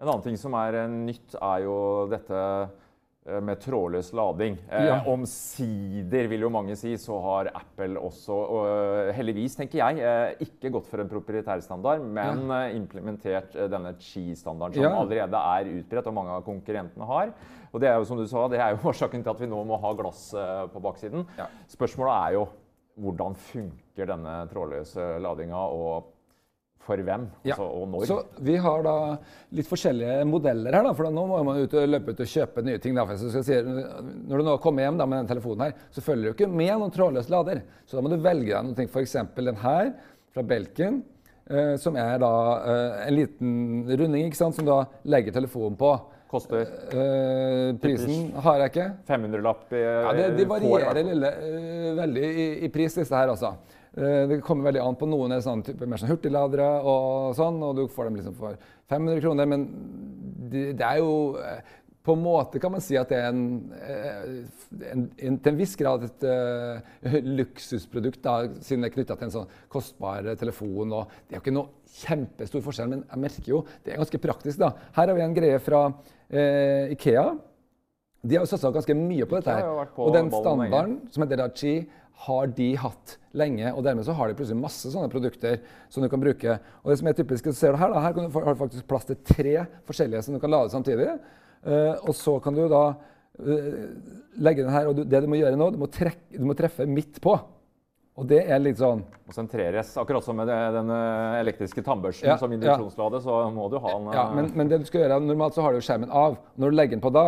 En 0.02 0.08
annen 0.08 0.24
ting 0.24 0.38
som 0.40 0.54
er 0.58 0.78
nytt, 0.90 1.36
er 1.38 1.62
jo 1.62 1.74
dette 2.10 2.38
eh, 2.42 3.38
med 3.44 3.60
trådløs 3.62 4.08
lading. 4.18 4.56
Eh. 4.66 5.08
Omsider, 5.10 6.26
vil 6.32 6.42
jo 6.42 6.50
mange 6.50 6.74
si, 6.78 6.96
så 6.98 7.20
har 7.22 7.52
Apple 7.54 8.00
også, 8.02 8.34
og 8.56 9.12
heldigvis 9.14 9.54
tenker 9.60 9.78
jeg, 9.78 10.32
ikke 10.48 10.72
gått 10.74 10.88
for 10.90 11.04
en 11.04 11.10
proprietærstandard, 11.12 12.02
men 12.02 12.48
ja. 12.50 12.62
implementert 12.74 13.54
denne 13.54 13.94
Chi-standarden, 14.02 14.80
som 14.80 14.88
ja. 14.88 15.04
allerede 15.04 15.44
er 15.52 15.70
utbredt 15.76 16.10
og 16.10 16.16
mange 16.18 16.34
av 16.40 16.48
konkurrentene 16.48 17.08
har. 17.12 17.30
Og 17.70 17.80
det 17.80 17.88
er 17.88 18.00
jo 18.00 18.08
som 18.10 18.18
du 18.18 18.26
sa, 18.26 18.48
det 18.50 18.58
er 18.58 18.74
jo 18.74 18.82
årsaken 18.90 19.22
til 19.22 19.36
at 19.36 19.44
vi 19.44 19.52
nå 19.52 19.62
må 19.70 19.78
ha 19.84 19.94
glass 20.02 20.32
på 20.74 20.82
baksiden. 20.82 21.28
Spørsmålet 21.70 22.16
er 22.16 22.40
jo 22.40 22.48
hvordan 23.00 23.38
funker 23.38 24.10
denne 24.10 24.34
trådløse 24.50 25.14
ladinga? 25.22 25.62
og 25.62 26.11
for 26.82 26.98
hvem 26.98 27.28
ja. 27.46 27.54
altså, 27.54 27.66
og 27.66 27.88
når. 27.92 28.06
Så 28.10 28.16
Vi 28.42 28.56
har 28.64 28.82
da 28.86 28.94
litt 29.54 29.68
forskjellige 29.70 30.24
modeller 30.26 30.74
her. 30.74 30.86
da, 30.88 30.94
for 30.98 31.10
Nå 31.14 31.26
må 31.30 31.38
man 31.46 31.60
ut 31.62 31.76
og 31.78 31.86
løpe 31.88 32.14
ut 32.14 32.24
og 32.24 32.32
kjøpe 32.32 32.64
nye 32.66 32.80
ting. 32.82 32.96
da, 32.98 33.06
si, 33.16 33.60
Når 33.62 34.42
du 34.42 34.48
nå 34.48 34.56
kommer 34.64 34.86
hjem 34.86 34.98
da, 34.98 35.06
med 35.06 35.22
den 35.22 35.30
telefonen 35.30 35.68
her, 35.68 35.76
så 35.94 36.04
følger 36.04 36.32
du 36.32 36.34
ikke 36.34 36.50
med 36.50 36.74
noen 36.74 36.94
trådløs 36.94 37.30
lader. 37.32 37.62
Så 37.86 37.98
da 37.98 38.04
må 38.04 38.10
du 38.12 38.18
velge 38.22 38.50
deg 38.50 38.66
noe. 38.66 38.88
F.eks. 38.90 39.16
den 39.38 39.62
her 39.62 39.94
fra 40.34 40.46
Belkin. 40.46 41.02
Eh, 41.50 41.74
som 41.82 41.96
er 41.98 42.20
da 42.22 42.32
eh, 42.62 42.98
en 43.08 43.16
liten 43.16 43.54
runding 43.90 44.28
ikke 44.28 44.38
sant, 44.38 44.54
som 44.56 44.66
du 44.66 44.70
da 44.70 44.84
legger 45.10 45.34
telefonen 45.34 45.78
på. 45.78 45.92
Koster? 46.32 46.64
Eh, 46.96 47.74
prisen 47.82 48.30
har 48.44 48.62
jeg 48.62 48.72
ikke. 48.72 48.86
500-lapp 49.10 49.74
i 49.76 49.82
ja, 49.82 50.12
det, 50.16 50.28
De 50.38 50.46
varierer 50.48 51.02
lille, 51.04 51.32
uh, 51.42 51.88
veldig 51.98 52.22
i, 52.30 52.46
i, 52.64 52.70
pris, 52.72 52.96
disse 52.96 53.12
her, 53.12 53.34
altså. 53.34 53.52
Eh, 53.96 54.22
det 54.28 54.40
kommer 54.44 54.70
veldig 54.70 54.80
an 54.80 54.96
på 54.96 55.08
noen 55.10 55.34
er 55.36 55.44
sånn 55.44 55.64
type, 55.66 55.84
mer 55.84 56.00
sånn 56.00 56.12
hurtigladere 56.14 56.68
og 56.80 57.34
sånn, 57.36 57.60
og 57.60 57.76
du 57.76 57.84
får 57.92 58.08
dem 58.08 58.18
liksom 58.20 58.36
for 58.38 58.56
500 58.92 59.20
kroner. 59.24 59.48
Men 59.52 59.68
det, 60.52 60.70
det 60.80 60.86
er 60.86 61.02
jo 61.02 61.12
eh, 61.42 61.60
på 62.02 62.16
en 62.16 62.22
måte 62.24 62.58
kan 62.58 62.72
man 62.74 62.82
si 62.82 62.96
at 62.98 63.12
det 63.12 63.18
er 63.20 63.28
en, 63.28 63.44
eh, 63.76 64.88
en, 64.90 65.04
en 65.28 65.36
til 65.38 65.52
en 65.52 65.60
viss 65.60 65.76
grad 65.78 66.02
et 66.08 66.24
uh, 66.26 67.12
luksusprodukt, 67.38 68.18
da, 68.24 68.48
siden 68.64 68.82
det 68.82 68.90
er 68.90 68.96
knytta 68.96 69.16
til 69.18 69.28
en 69.28 69.36
sånn 69.36 69.54
kostbar 69.70 70.32
telefon. 70.40 70.96
og 70.96 71.12
Det 71.28 71.36
er 71.36 71.38
jo 71.38 71.44
ikke 71.44 71.54
noe 71.54 71.94
kjempestor 72.00 72.64
forskjell, 72.64 72.90
men 72.90 73.04
jeg 73.04 73.22
merker 73.28 73.52
jo 73.52 73.62
det 73.84 73.94
er 73.94 74.02
ganske 74.02 74.22
praktisk. 74.24 74.58
da. 74.64 74.72
Her 74.96 75.12
har 75.12 75.18
vi 75.18 75.26
en 75.28 75.36
greie 75.36 75.62
fra 75.62 75.84
uh, 75.92 76.92
Ikea. 76.96 77.26
De 78.22 78.38
har 78.38 78.46
jo 78.46 78.50
satsa 78.50 78.72
ganske 78.74 78.96
mye 78.98 79.26
på 79.28 79.38
dette. 79.38 79.54
her. 79.54 79.94
Og 80.02 80.14
den 80.14 80.30
standarden, 80.32 80.98
som 81.10 81.26
heter 81.26 81.44
Dachi, 81.44 81.76
har 82.26 82.50
de 82.56 82.68
hatt 82.78 83.16
lenge. 83.36 83.72
og 83.72 83.84
Dermed 83.84 84.06
så 84.06 84.14
har 84.16 84.28
de 84.28 84.36
plutselig 84.38 84.60
masse 84.60 84.90
sånne 84.92 85.10
produkter 85.12 85.62
som 85.90 86.04
du 86.04 86.08
kan 86.12 86.22
bruke. 86.22 86.58
Og 86.82 86.92
det 86.92 86.98
som 87.00 87.08
er 87.10 87.16
typisk, 87.18 87.48
så 87.50 87.56
ser 87.56 87.72
du 87.72 87.80
Her 87.80 87.94
da, 87.94 88.02
her 88.04 88.12
har 88.14 88.54
du 88.54 88.60
faktisk 88.60 88.86
plass 88.90 89.08
til 89.08 89.18
tre 89.26 89.56
forskjellige 89.88 90.22
som 90.26 90.36
du 90.36 90.42
kan 90.42 90.52
lade 90.52 90.70
samtidig. 90.74 91.08
Uh, 91.62 91.94
og 92.02 92.14
så 92.18 92.36
kan 92.42 92.54
du 92.54 92.66
da 92.70 92.84
uh, 92.92 93.82
legge 94.42 94.64
den 94.64 94.74
her, 94.74 94.90
og 94.90 94.96
du, 94.98 95.04
det 95.06 95.22
du 95.22 95.28
må 95.30 95.38
gjøre 95.38 95.58
nå, 95.58 95.70
du 95.74 95.78
må, 95.78 95.90
trekke, 95.90 96.36
du 96.36 96.46
må 96.46 96.58
treffe 96.58 96.86
midt 96.86 97.20
på. 97.22 97.36
Og 98.20 98.26
det 98.28 98.42
er 98.44 98.60
litt 98.60 98.76
sånn 98.76 99.00
Og 99.24 99.32
sentreres. 99.32 99.94
Akkurat 99.96 100.24
som 100.24 100.36
med 100.36 100.50
den 100.50 100.90
eh, 100.92 101.38
elektriske 101.40 101.80
tannbørsten 101.86 102.28
ja, 102.28 102.36
som 102.36 102.52
induksjonslade, 102.52 103.22
så 103.24 103.38
må 103.54 103.70
du 103.72 103.78
ha 103.80 103.92
den... 103.94 104.10
Ja, 104.12 104.24
men, 104.36 104.50
men, 104.52 104.68
det 104.68 104.82
du 104.82 104.84
skal 104.84 105.06
gjøre, 105.06 105.16
normalt 105.24 105.56
så 105.56 105.64
har 105.64 105.72
du 105.72 105.80
skjermen 105.80 106.12
av. 106.12 106.36
Når 106.60 106.74
du 106.74 106.76
legger 106.76 106.98
den 106.98 107.04
på 107.04 107.12
da, 107.14 107.24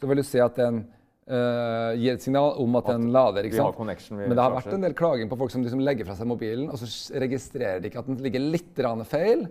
så 0.00 0.08
vil 0.08 0.22
du 0.22 0.24
se 0.24 0.40
at 0.40 0.56
den 0.56 0.80
Uh, 1.24 1.96
gir 1.96 2.18
et 2.18 2.24
signal 2.24 2.58
om 2.60 2.74
at, 2.76 2.88
at 2.90 2.98
den 2.98 3.06
lader. 3.14 3.46
ikke 3.48 3.56
sant? 3.56 4.10
Men 4.12 4.34
det 4.34 4.42
har 4.42 4.52
vært 4.52 4.74
en 4.76 4.82
del 4.84 4.96
klaging 4.98 5.30
på 5.30 5.38
folk 5.40 5.54
som 5.54 5.62
liksom 5.64 5.80
legger 5.80 6.04
fra 6.08 6.16
seg 6.18 6.28
mobilen, 6.28 6.66
og 6.68 6.76
så 6.80 6.88
registrerer 7.22 7.80
de 7.80 7.88
ikke 7.88 8.02
at 8.02 8.10
den 8.10 8.20
ligger 8.24 8.44
litt 8.44 8.82
feil. 9.08 9.46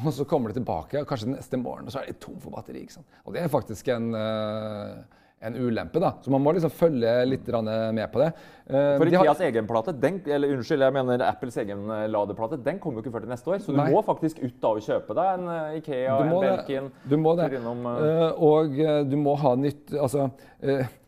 Og 0.00 0.08
så 0.16 0.24
kommer 0.26 0.50
de 0.50 0.58
tilbake, 0.58 1.02
og 1.02 1.06
kanskje 1.06 1.34
neste 1.34 1.60
morgen, 1.60 1.86
og 1.86 1.94
så 1.94 2.00
er 2.00 2.08
de 2.08 2.16
tom 2.18 2.40
for 2.42 2.56
batteri. 2.56 2.82
ikke 2.82 2.96
sant? 2.96 3.20
Og 3.28 3.36
det 3.36 3.44
er 3.44 3.52
faktisk 3.52 3.92
en 3.94 4.08
uh, 4.16 5.04
en 5.44 5.56
ulempe. 5.56 6.00
da. 6.00 6.12
Så 6.22 6.30
man 6.30 6.42
må 6.42 6.52
liksom 6.56 6.72
følge 6.72 7.12
litt 7.28 7.48
med 7.48 8.06
på 8.12 8.22
det. 8.22 8.30
Uh, 8.64 8.96
for 8.96 9.10
Ikeas 9.10 9.38
har... 9.38 9.44
egen 9.50 9.68
plate, 9.68 9.92
den, 10.00 10.20
eller 10.26 10.54
unnskyld, 10.56 10.86
jeg 10.86 10.96
mener 10.96 11.24
Apples 11.28 11.58
egen 11.60 11.84
eh, 11.92 12.06
ladeplate, 12.08 12.58
den 12.64 12.80
kommer 12.80 13.00
jo 13.00 13.04
ikke 13.04 13.14
før 13.18 13.26
til 13.26 13.34
neste 13.34 13.52
år. 13.52 13.60
Så 13.60 13.74
du 13.74 13.80
Nei. 13.80 13.90
må 13.92 14.00
faktisk 14.06 14.40
ut 14.40 14.56
da 14.62 14.72
og 14.72 14.82
kjøpe 14.86 15.16
deg 15.18 15.32
en 15.36 15.78
Ikea, 15.80 16.16
en 16.24 16.34
Belkin. 16.46 16.90
Du 17.10 17.16
må 17.20 17.36
det. 17.40 17.50
Innom, 17.58 17.84
uh... 17.84 18.30
og 18.40 18.80
du 19.10 19.16
må 19.20 19.36
ha 19.42 19.54
nytt 19.60 19.92
altså, 19.92 20.30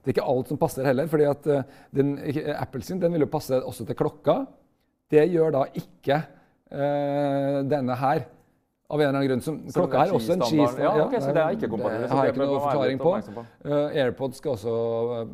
Det 0.06 0.12
er 0.12 0.14
ikke 0.14 0.30
alt 0.30 0.52
som 0.52 0.60
passer 0.60 0.86
heller. 0.86 1.08
fordi 1.10 1.26
at 1.26 1.50
den, 1.90 2.14
Apple 2.54 2.86
sin 2.86 3.02
den 3.02 3.12
vil 3.16 3.26
jo 3.26 3.30
passe 3.32 3.58
også 3.58 3.84
til 3.88 3.98
klokka. 3.98 4.44
Det 5.10 5.24
gjør 5.32 5.50
da 5.58 5.64
ikke 5.74 6.22
denne 7.66 7.98
her. 7.98 8.22
Av 8.86 9.00
en 9.00 9.08
eller 9.08 9.18
annen 9.18 9.26
grunn. 9.26 9.42
Som, 9.42 9.56
klokka 9.74 10.04
er 10.04 10.12
også 10.14 10.36
en 10.36 10.44
cheese. 10.46 10.78
Ja, 10.78 10.92
okay, 11.02 11.18
så 11.22 11.32
det 11.34 11.42
er 11.42 11.56
ikke 11.56 11.70
kompatibelt. 11.72 12.12
har 12.12 12.28
jeg 12.28 12.34
ikke 12.36 12.44
noe 12.44 12.60
forklaring 12.62 13.00
på. 13.02 13.14
på. 13.34 13.42
Uh, 13.66 13.96
AirPods 13.98 14.38
skal 14.38 14.52
også 14.54 14.74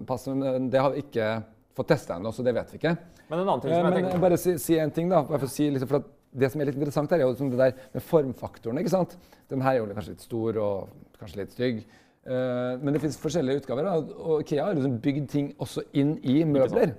passe, 0.08 0.32
men 0.32 0.70
det 0.72 0.80
har 0.80 0.94
vi 0.94 1.02
ikke 1.04 1.28
fått 1.76 1.90
testa 1.92 2.16
ennå, 2.16 2.32
så 2.32 2.44
det 2.46 2.54
vet 2.56 2.72
vi 2.72 2.80
ikke. 2.80 2.94
Men 3.28 3.42
en 3.42 3.44
annen 3.44 3.64
ting 3.64 3.74
som 3.74 3.88
jeg 3.88 3.98
tenker... 3.98 4.22
Bare 4.24 4.38
si, 4.40 4.56
si 4.60 4.78
en 4.80 4.92
ting, 4.92 5.12
da. 5.12 5.20
Bare 5.28 5.40
for 5.42 5.50
å 5.50 5.52
si, 5.52 5.68
liksom, 5.72 5.90
for 5.90 6.08
det 6.32 6.48
som 6.52 6.62
er 6.62 6.70
litt 6.70 6.78
interessant, 6.80 7.12
her, 7.12 7.20
er 7.20 7.28
jo 7.28 7.34
liksom 7.34 7.52
det 7.52 7.60
der 7.60 7.76
med 7.92 8.06
formfaktoren. 8.08 8.80
ikke 8.80 8.94
sant? 8.94 9.16
Den 9.52 9.64
her 9.64 9.76
er 9.76 9.82
jo 9.82 9.88
kanskje 9.92 10.14
litt 10.14 10.24
stor 10.24 10.60
og 10.64 11.20
kanskje 11.20 11.42
litt 11.42 11.52
stygg. 11.56 11.84
Uh, 12.22 12.78
men 12.78 12.94
det 12.94 13.00
finnes 13.02 13.18
forskjellige 13.18 13.64
utgaver, 13.64 13.88
og 13.90 14.44
Ikea 14.44 14.68
har 14.68 14.76
liksom 14.78 15.00
bygd 15.02 15.28
ting 15.32 15.48
også 15.62 15.82
inn 15.98 16.14
i 16.22 16.42
møbler. 16.46 16.94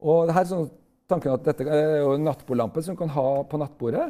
Og 0.00 0.28
det 0.28 0.36
her 0.36 0.46
er 0.46 0.52
sånn 0.52 0.70
tanken 1.10 1.34
at 1.34 1.44
dette 1.46 1.66
er 1.70 2.00
jo 2.00 2.14
en 2.16 2.24
nattbordlampe 2.26 2.82
som 2.82 2.96
du 2.96 3.00
kan 3.00 3.12
ha 3.14 3.28
på 3.48 3.60
nattbordet. 3.60 4.06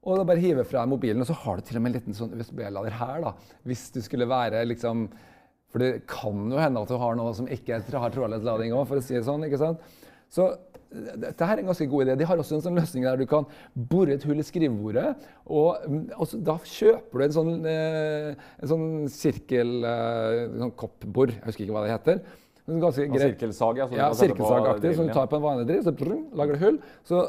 Og 0.00 0.16
da 0.16 0.24
bare 0.24 0.40
hive 0.40 0.64
fra 0.64 0.86
mobilen, 0.88 1.20
og 1.20 1.28
så 1.28 1.36
har 1.42 1.58
du 1.58 1.66
til 1.68 1.76
og 1.76 1.84
med 1.84 1.92
en 1.92 1.98
liten 1.98 2.16
sånn 2.16 2.32
USB-lader 2.32 2.96
her. 2.96 3.20
da, 3.26 3.34
Hvis 3.68 3.90
du 3.92 4.00
skulle 4.00 4.28
være 4.28 4.64
liksom 4.64 5.10
For 5.70 5.78
det 5.78 6.06
kan 6.08 6.48
jo 6.50 6.58
hende 6.58 6.80
at 6.82 6.88
du 6.90 6.96
har 6.98 7.14
noe 7.14 7.30
som 7.36 7.46
ikke 7.46 7.78
har 7.78 8.10
trådløs 8.10 8.42
lading 8.42 8.72
òg, 8.74 8.88
for 8.88 8.98
å 8.98 9.04
si 9.04 9.14
det 9.14 9.22
sånn. 9.22 9.44
ikke 9.46 9.60
sant? 9.60 9.84
Så 10.26 10.48
dette 10.90 11.46
her 11.46 11.54
er 11.54 11.62
en 11.62 11.70
ganske 11.70 11.86
god 11.86 12.04
idé. 12.04 12.16
De 12.18 12.26
har 12.26 12.40
også 12.42 12.56
en 12.56 12.64
sånn 12.64 12.78
løsning 12.78 13.04
der 13.06 13.18
du 13.20 13.26
kan 13.30 13.46
bore 13.74 14.16
et 14.16 14.24
hull 14.26 14.42
i 14.42 14.46
skrivebordet. 14.46 15.12
Og, 15.46 15.84
og 16.16 16.26
så, 16.26 16.40
da 16.42 16.56
kjøper 16.66 17.22
du 17.22 17.26
en 17.26 17.36
sånn, 17.36 17.52
eh, 17.70 18.46
en 18.58 18.70
sånn 18.72 18.88
sirkel 19.14 19.76
eh, 19.86 20.46
sånn 20.56 20.74
koppbor, 20.78 21.34
jeg 21.36 21.44
husker 21.46 21.66
ikke 21.66 21.76
hva 21.76 21.84
det 21.86 21.92
heter. 21.94 22.24
Ganske 22.70 23.06
greit. 23.10 23.34
Sirkelsag, 23.34 23.82
ja. 23.82 23.86
ja 23.98 24.08
Sirkelsagaktig, 24.14 24.96
som 24.98 25.06
du 25.06 25.14
tar 25.14 25.30
på 25.30 25.38
en 25.38 25.46
vanlig 25.46 25.68
driv, 25.70 25.84
så 25.86 25.94
brrr, 25.96 26.18
lager 26.38 26.58
du 26.58 26.64
hull. 26.64 26.80
Så 27.06 27.22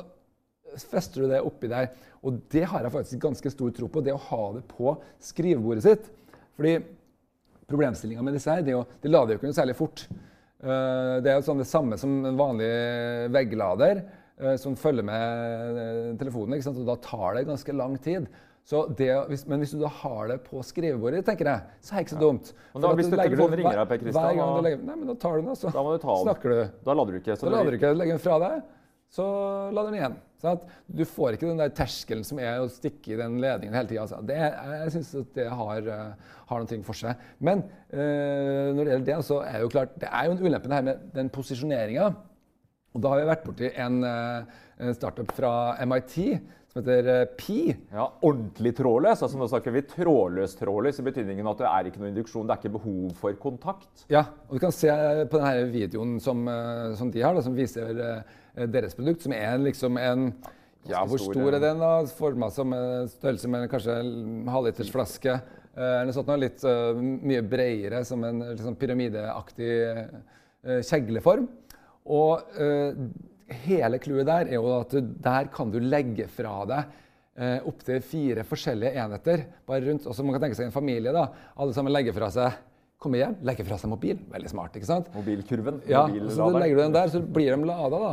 fester 0.89 1.23
du 1.23 1.31
det 1.31 1.43
oppi 1.45 1.69
der. 1.71 1.91
Og 2.25 2.41
det 2.53 2.65
har 2.69 2.85
jeg 2.85 2.93
faktisk 2.93 3.21
ganske 3.21 3.53
stor 3.53 3.71
tro 3.77 3.89
på, 3.93 4.03
det 4.05 4.13
å 4.13 4.23
ha 4.29 4.41
det 4.57 4.65
på 4.69 4.95
skrivebordet 5.31 5.85
sitt. 5.85 6.09
Fordi 6.57 6.75
problemstillinga 7.71 8.25
med 8.25 8.37
disse 8.37 8.51
her, 8.53 8.65
det, 8.65 8.75
jo, 8.75 8.83
de 9.01 9.09
lader 9.09 9.33
jo 9.33 9.41
ikke 9.41 9.49
noe 9.49 9.57
særlig 9.57 9.77
fort. 9.79 10.05
Uh, 10.61 11.17
det 11.25 11.31
er 11.31 11.39
jo 11.39 11.45
sånn 11.47 11.57
det 11.61 11.65
samme 11.69 11.97
som 11.97 12.19
en 12.29 12.37
vanlig 12.37 12.69
vegglader. 13.33 14.03
eh, 14.41 14.55
som 14.57 14.73
følger 14.75 15.05
med 15.05 15.77
eh, 15.77 16.15
telefonen, 16.17 16.55
ikke 16.57 16.65
sant? 16.65 16.79
og 16.81 16.87
da 16.87 16.95
tar 17.03 17.35
det 17.37 17.43
ganske 17.45 17.73
lang 17.77 17.97
tid. 18.01 18.25
Så 18.65 18.83
det, 18.97 19.09
hvis, 19.29 19.43
men 19.49 19.61
hvis 19.61 19.71
du 19.75 19.79
da 19.81 19.89
har 20.01 20.27
det 20.31 20.39
på 20.47 20.61
skrivebordet, 20.65 21.23
tenker 21.27 21.45
jeg, 21.49 21.61
så 21.81 21.93
er 21.93 21.97
det 21.99 22.05
ikke 22.07 22.15
så 22.15 22.21
dumt. 22.21 22.49
Men 22.73 22.81
da, 22.85 22.91
hvis 22.97 23.09
du 23.11 23.15
telefonen 23.17 23.57
ringer 23.59 23.77
deg, 23.81 23.87
Per 23.91 23.99
Kristian, 24.01 24.37
da- 24.41 24.61
legger, 24.65 24.81
nei, 24.85 24.95
men 25.01 25.07
da 25.11 25.15
tar 25.21 25.35
du 25.37 25.41
den, 25.43 25.49
altså. 25.53 25.69
Da 25.73 25.83
må 25.85 25.93
du 25.93 26.01
ta 26.01 26.15
den. 26.15 26.25
Snakker 26.25 26.53
du. 26.55 26.59
Da 26.85 26.95
lader 26.97 27.11
du 27.11 27.19
ikke. 27.21 27.35
Så 27.37 27.45
Da 27.49 27.53
lader 27.55 27.69
du 27.73 27.77
ikke, 27.77 27.93
legger 27.97 28.17
den 28.17 28.23
fra 28.25 28.37
deg, 28.45 28.61
så 29.11 29.25
lader 29.75 29.91
den 29.91 29.99
igjen. 29.99 30.17
Sånn 30.41 30.61
du 30.87 31.03
får 31.05 31.35
ikke 31.35 31.49
den 31.49 31.59
der 31.59 31.73
terskelen 31.75 32.23
som 32.25 32.39
er 32.41 32.61
å 32.61 32.69
stikke 32.71 33.13
i 33.13 33.19
den 33.19 33.37
ledningen 33.43 33.75
hele 33.75 33.89
tida. 33.89 34.05
Altså. 34.05 34.21
Jeg 34.31 34.93
syns 34.95 35.11
at 35.19 35.33
det 35.35 35.47
har, 35.51 35.89
eh, 35.93 36.31
har 36.49 36.63
noe 36.63 36.87
for 36.87 36.97
seg. 36.97 37.27
Men 37.39 37.65
øh, 37.91 38.71
når 38.71 38.81
det 38.81 38.93
gjelder 38.93 39.09
det, 39.11 39.19
så 39.27 39.41
er 39.43 39.57
det 39.57 39.65
jo 39.65 39.73
klart 39.75 39.99
Det 39.99 40.09
er 40.09 40.25
jo 40.25 40.37
en 40.37 40.43
ulempe 40.45 40.71
det 40.71 40.79
her 40.79 40.87
med 40.87 41.05
den 41.17 41.29
posisjoneringa. 41.29 42.07
Og 42.91 43.03
da 43.03 43.11
har 43.11 43.21
vi 43.21 43.29
vært 43.29 43.45
borti 43.45 43.69
en, 43.83 44.01
eh, 44.07 44.63
en 44.79 44.97
startup 44.97 45.35
fra 45.35 45.53
MIT 45.85 46.17
som 46.71 46.79
heter 46.79 47.09
eh, 47.11 47.25
Pi. 47.35 47.73
Ja, 47.91 48.07
Ordentlig 48.23 48.73
trådløs. 48.77 49.21
altså 49.25 49.39
Nå 49.39 49.47
snakker 49.51 49.75
vi 49.75 49.83
trådløs-trådløs 49.91 51.01
i 51.01 51.05
betydningen 51.09 51.49
at 51.51 51.59
det 51.59 51.67
er 51.67 51.89
ikke 51.89 52.01
noe 52.03 52.11
induksjon, 52.13 52.47
det 52.47 52.55
er 52.55 52.63
ikke 52.63 52.77
behov 52.77 53.11
for 53.19 53.37
kontakt. 53.43 54.05
Ja, 54.11 54.23
og 54.47 54.55
du 54.55 54.63
kan 54.63 54.75
se 54.75 54.91
på 55.31 55.41
denne 55.41 55.67
videoen 55.73 56.17
som, 56.23 56.47
eh, 56.47 56.95
som 56.99 57.11
de 57.11 57.23
har, 57.25 57.35
da, 57.35 57.43
som 57.45 57.57
viser 57.57 58.03
eh, 58.07 58.65
deres 58.71 58.95
produkt, 58.95 59.27
som 59.27 59.35
er 59.35 59.59
liksom 59.61 59.99
en 59.99 60.29
ja, 60.89 61.03
Hvor 61.05 61.19
stor, 61.21 61.35
stor 61.35 61.51
eh? 61.51 61.55
er 61.59 61.65
den? 61.67 61.81
da? 61.83 61.93
Forma 62.17 62.49
som 62.53 62.73
eh, 62.73 63.09
størrelse 63.11 63.51
med 63.51 63.67
kanskje 63.69 63.97
en 64.01 64.47
halvlitersflaske. 64.49 65.39
Eh, 65.71 65.97
eller 66.01 66.15
sånt 66.15 66.31
litt 66.41 66.63
uh, 66.67 66.97
mye 66.99 67.43
bredere, 67.47 68.01
som 68.03 68.23
en 68.27 68.41
sånn 68.59 68.75
pyramideaktig 68.79 69.75
uh, 70.67 70.79
kjegleform. 70.87 71.45
Og 72.11 72.57
eh, 72.57 72.97
hele 73.65 73.99
clouet 74.01 74.25
der 74.27 74.49
er 74.49 74.57
jo 74.57 74.67
at 74.79 74.91
du, 74.95 75.01
der 75.01 75.47
kan 75.53 75.71
du 75.73 75.79
legge 75.79 76.27
fra 76.31 76.65
deg 76.69 76.97
eh, 77.37 77.59
opptil 77.67 78.01
fire 78.05 78.43
forskjellige 78.47 78.93
enheter. 79.03 79.45
bare 79.67 79.85
rundt, 79.87 80.05
og 80.07 80.15
så 80.15 80.23
Man 80.23 80.33
kan 80.35 80.41
tenke 80.47 80.55
seg 80.59 80.65
en 80.69 80.75
familie. 80.75 81.11
da, 81.15 81.27
Alle 81.57 81.73
sammen 81.73 81.93
legger 81.93 82.13
fra 82.17 82.29
seg 82.33 82.51
kom 83.01 83.15
hjem, 83.17 83.35
legge 83.41 83.63
fra 83.65 83.77
seg 83.81 83.89
mobil. 83.89 84.19
Veldig 84.29 84.49
smart. 84.51 84.75
ikke 84.77 84.85
sant? 84.85 85.07
Mobilkurven. 85.15 85.81
Ja, 85.89 86.03
og 86.05 86.31
så 86.31 86.49
legger 86.53 86.75
du 86.77 86.81
den 86.83 86.93
der, 86.93 87.07
så 87.09 87.21
blir 87.21 87.55
de 87.55 87.65
lada. 87.65 87.99
da. 88.03 88.11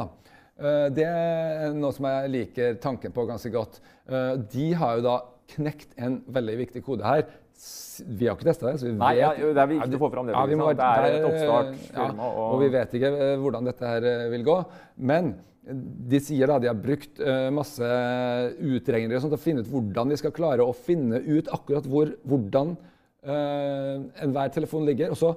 Eh, 0.59 0.89
Det 0.97 1.05
er 1.05 1.75
noe 1.77 1.93
som 1.93 2.07
jeg 2.09 2.31
liker 2.31 2.79
tanken 2.81 3.13
på 3.13 3.27
ganske 3.29 3.51
godt. 3.53 3.81
Eh, 4.09 4.37
De 4.53 4.73
har 4.75 4.97
jo 4.97 5.03
da 5.03 5.19
knekt 5.49 5.93
en 5.99 6.23
veldig 6.29 6.57
viktig 6.65 6.83
kode 6.85 7.05
her. 7.05 7.27
Vi 8.07 8.29
har 8.29 8.37
ikke 8.37 8.47
testa 8.47 8.69
det. 8.71 8.79
så 8.81 8.87
vi 8.87 8.93
Nei, 8.95 9.15
vet... 9.17 9.23
ja, 9.25 9.51
det 9.55 9.63
er 9.65 9.71
viktig 9.73 9.99
å 9.99 10.03
få 10.05 10.11
fram 10.13 10.29
det, 10.29 10.35
Ja, 10.37 10.45
vi 10.47 10.55
ikke 10.55 10.63
må? 10.63 10.73
Det 10.79 10.89
er 10.89 11.07
et 11.11 11.27
oppstartsfirma, 11.27 12.29
og- 12.29 12.53
og 12.55 12.61
vi 12.63 12.69
vet 12.77 12.93
ikke 12.95 13.11
eh, 13.27 13.37
hvordan 13.43 13.65
dette 13.67 13.93
her 13.93 14.05
eh, 14.07 14.29
vil 14.31 14.45
gå. 14.47 14.59
Men 15.11 15.33
de 15.69 16.21
sier 16.25 16.49
da 16.49 16.59
de 16.63 16.69
har 16.71 16.79
brukt 16.81 17.19
eh, 17.21 17.49
masse 17.53 17.89
utregnere 18.63 19.21
til 19.21 19.35
å 19.37 19.41
finne 19.41 19.61
ut 19.65 19.69
hvordan 19.73 20.09
de 20.15 20.17
skal 20.21 20.33
klare 20.37 20.65
å 20.65 20.73
finne 20.77 21.19
ut 21.27 21.51
akkurat 21.53 21.85
hvor, 21.91 22.15
hvordan 22.25 22.71
uh, 23.29 23.99
enhver 24.25 24.55
telefon 24.55 24.87
ligger. 24.89 25.13
Og 25.13 25.19
så 25.21 25.35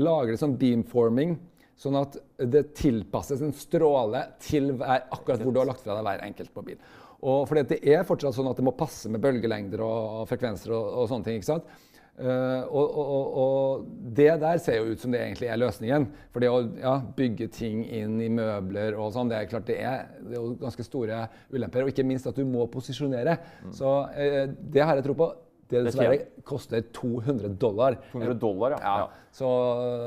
lager 0.00 0.32
de 0.32 0.40
sånn 0.40 0.56
beamforming, 0.60 1.36
sånn 1.76 1.98
at 2.00 2.16
det 2.40 2.70
tilpasses 2.78 3.42
en 3.44 3.52
stråle 3.52 4.22
til 4.40 4.72
hver, 4.78 5.04
akkurat 5.12 5.42
hvor 5.44 5.52
du 5.52 5.60
har 5.60 5.68
lagt 5.68 5.84
fra 5.84 5.98
deg 5.98 6.06
hver 6.08 6.24
enkelt 6.30 6.54
mobil. 6.56 6.78
Og 7.24 7.46
fordi 7.48 7.64
det 7.72 7.80
er 7.88 8.06
fortsatt 8.06 8.36
sånn 8.36 8.50
at 8.50 8.58
det 8.58 8.66
må 8.66 8.76
passe 8.76 9.10
med 9.12 9.22
bølgelengder 9.24 9.82
og, 9.84 10.24
frekvenser 10.30 10.74
og, 10.76 10.88
og 11.02 11.10
sånne 11.10 11.28
ting. 11.28 11.40
ikke 11.40 11.54
sant? 11.54 11.76
Uh, 12.16 12.64
og, 12.72 12.94
og, 12.96 13.24
og, 13.36 13.88
det 14.16 14.30
der 14.40 14.56
ser 14.64 14.78
jo 14.78 14.94
ut 14.94 15.02
som 15.02 15.12
det 15.12 15.20
egentlig 15.20 15.50
er 15.52 15.60
løsningen. 15.60 16.06
For 16.32 16.44
det 16.44 16.48
å 16.48 16.62
ja, 16.80 16.94
bygge 17.18 17.50
ting 17.52 17.82
inn 17.84 18.16
i 18.24 18.30
møbler 18.32 18.96
og 18.96 19.10
sånn, 19.12 19.28
det 19.28 19.40
er 19.40 19.50
klart 19.50 19.68
det 19.68 19.76
er, 19.84 20.06
det 20.24 20.38
er 20.38 20.54
ganske 20.62 20.86
store 20.86 21.26
ulemper. 21.52 21.84
Og 21.84 21.92
ikke 21.92 22.06
minst 22.08 22.28
at 22.28 22.38
du 22.38 22.46
må 22.48 22.64
posisjonere. 22.72 23.36
Så 23.76 23.98
uh, 24.08 24.44
det 24.48 24.84
har 24.84 24.96
jeg 24.96 25.08
tro 25.08 25.18
på. 25.18 25.28
Det 25.68 25.82
dessverre 25.88 26.18
koster 26.46 26.84
200 26.94 27.48
dollar. 27.58 27.96
200 28.12 28.34
dollar, 28.40 28.76
ja. 28.76 28.98
Ja, 29.02 29.30
så 29.34 29.48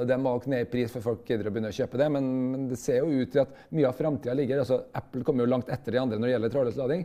det 0.07 0.17
må 0.17 0.31
nok 0.37 0.45
ned 0.51 0.63
i 0.63 0.69
pris 0.71 0.93
før 0.93 1.03
folk 1.11 1.25
gidder 1.27 1.49
å 1.49 1.53
begynne 1.53 1.71
å 1.73 1.75
kjøpe 1.75 1.99
det. 1.99 2.07
Men, 2.15 2.29
men 2.53 2.67
det 2.71 2.79
ser 2.79 3.01
jo 3.03 3.23
ut 3.23 3.33
til 3.33 3.43
at 3.43 3.57
mye 3.75 3.89
av 3.89 3.97
framtida 3.97 4.35
ligger 4.39 4.63
altså 4.63 4.85
Apple 4.95 5.25
kommer 5.27 5.43
jo 5.43 5.51
langt 5.51 5.71
etter 5.73 5.95
de 5.97 5.99
andre 6.01 6.19
når 6.19 6.29
det 6.29 6.35
gjelder 6.37 6.55
trådløs 6.55 6.79
lading. 6.79 7.03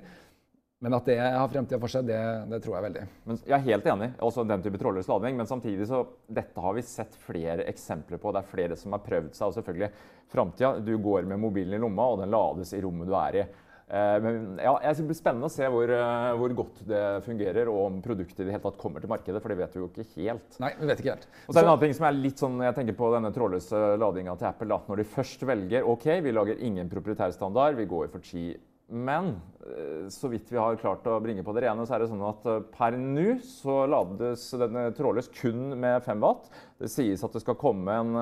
Men 0.84 0.92
at 0.98 1.06
det 1.08 1.16
har 1.16 1.48
fremtida 1.48 1.78
for 1.80 1.88
seg, 1.88 2.04
det, 2.04 2.20
det 2.50 2.58
tror 2.60 2.74
jeg 2.76 2.84
veldig. 2.84 3.02
Men 3.24 3.38
jeg 3.40 3.54
er 3.56 3.66
helt 3.70 3.86
enig. 3.88 4.08
også 4.26 4.42
den 4.44 4.64
type 4.66 4.80
trådløs 4.82 5.06
lading, 5.08 5.38
Men 5.38 5.48
samtidig 5.48 5.86
så 5.88 6.02
dette 6.28 6.60
har 6.60 6.74
vi 6.76 6.82
sett 6.84 7.14
flere 7.24 7.64
eksempler 7.70 8.20
på. 8.20 8.32
Det 8.34 8.42
er 8.42 8.50
flere 8.50 8.76
som 8.76 8.92
har 8.92 9.00
prøvd 9.06 9.30
seg. 9.32 9.46
og 9.48 9.54
selvfølgelig 9.56 9.90
Framtida. 10.34 10.74
Du 10.84 10.92
går 10.98 11.26
med 11.30 11.40
mobilen 11.40 11.78
i 11.78 11.80
lomma, 11.80 12.10
og 12.12 12.20
den 12.20 12.34
lades 12.34 12.74
i 12.76 12.82
rommet 12.84 13.08
du 13.08 13.16
er 13.16 13.40
i. 13.40 13.46
Eh, 13.90 14.18
Men 14.20 14.58
ja, 14.62 14.78
jeg- 14.82 14.96
Det 14.96 15.04
blir 15.06 15.14
spennende 15.14 15.44
å 15.44 15.50
se 15.50 15.62
hvor, 15.68 15.84
eh, 15.84 16.32
hvor 16.38 16.48
godt 16.56 16.86
det 16.86 17.22
fungerer, 17.24 17.68
og 17.68 17.86
om 17.86 18.02
produktet 18.02 18.40
i 18.40 18.44
det 18.44 18.52
hele 18.52 18.62
tatt 18.62 18.78
kommer 18.78 19.00
til 19.00 19.08
markedet. 19.10 19.42
For 19.42 19.48
det 19.48 19.58
vet 19.58 19.74
vi 19.74 19.80
jo 19.80 19.88
ikke 19.88 20.06
helt. 20.16 20.58
Nei, 20.60 20.72
vi 20.80 20.86
vet 20.86 20.98
ikke 21.00 21.12
helt. 21.14 21.26
Og 21.48 21.54
så 21.54 21.58
er 21.58 21.60
det 21.60 21.64
en 21.64 21.72
annen 21.74 21.80
ting 21.80 21.92
som 21.94 22.06
er 22.06 22.12
litt 22.12 22.36
sånn, 22.38 22.60
jeg 22.64 22.74
tenker 22.74 22.96
på 22.96 23.12
denne 23.12 23.32
trådløse 23.34 23.98
ladinga 23.98 24.38
til 24.38 24.46
Apple. 24.48 24.68
Da. 24.68 24.78
Når 24.88 24.96
de 24.96 25.04
først 25.04 25.40
velger 25.44 25.82
ok, 25.86 26.20
vi 26.22 26.32
lager 26.32 26.58
ingen 26.60 26.88
proprietær 26.88 27.32
standard, 27.32 27.76
vi 27.76 27.84
går 27.84 28.08
for 28.10 28.20
chi. 28.20 28.56
Men 28.90 29.40
eh, 29.66 30.08
så 30.08 30.28
vidt 30.30 30.48
vi 30.50 30.56
har 30.58 30.76
klart 30.76 31.04
å 31.04 31.20
bringe 31.22 31.42
på 31.44 31.52
det 31.54 31.64
rene, 31.64 31.86
så 31.86 31.94
er 31.96 31.98
det 32.00 32.08
sånn 32.10 32.26
at 32.28 32.70
per 32.72 32.92
nå 32.92 33.38
så 33.40 33.86
lades 33.88 34.50
denne 34.52 34.92
trådløs 34.94 35.28
kun 35.32 35.78
med 35.78 36.02
5 36.04 36.20
watt. 36.20 36.48
Det 36.78 36.88
sies 36.88 37.22
at 37.24 37.32
det 37.32 37.40
skal 37.42 37.54
komme 37.54 37.88
en 37.88 38.14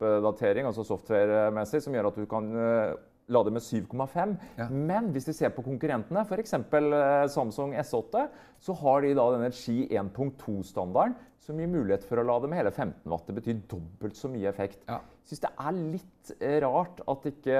oppdatering, 0.00 0.64
altså 0.64 0.84
software-messig, 0.84 1.82
som 1.82 1.92
gjør 1.92 2.06
at 2.08 2.16
du 2.16 2.26
kan 2.26 2.52
eh, 3.28 3.32
lade 3.32 3.50
med 3.52 3.62
7,5. 3.62 4.36
Ja. 4.56 4.68
Men 4.70 5.12
hvis 5.12 5.28
vi 5.28 5.32
ser 5.36 5.50
på 5.54 5.62
konkurrentene, 5.62 6.24
f.eks. 6.26 6.54
Samsung 7.34 7.74
S8, 7.74 8.26
så 8.60 8.74
har 8.80 9.02
de 9.04 9.14
da 9.14 9.28
denne 9.36 9.50
Qi 9.54 9.88
1.2-standarden 9.92 11.14
som 11.38 11.58
gir 11.60 11.70
mulighet 11.70 12.02
for 12.04 12.20
å 12.20 12.26
lade 12.28 12.48
med 12.50 12.58
hele 12.60 12.72
15 12.74 13.08
watt. 13.08 13.26
Det 13.28 13.36
betyr 13.38 13.60
dobbelt 13.70 14.16
så 14.18 14.28
mye 14.28 14.48
effekt. 14.50 14.82
Ja. 14.88 14.98
Syns 15.28 15.42
det 15.44 15.50
er 15.60 15.76
litt 15.76 16.30
eh, 16.40 16.58
rart 16.64 17.00
at 17.08 17.24
ikke 17.30 17.56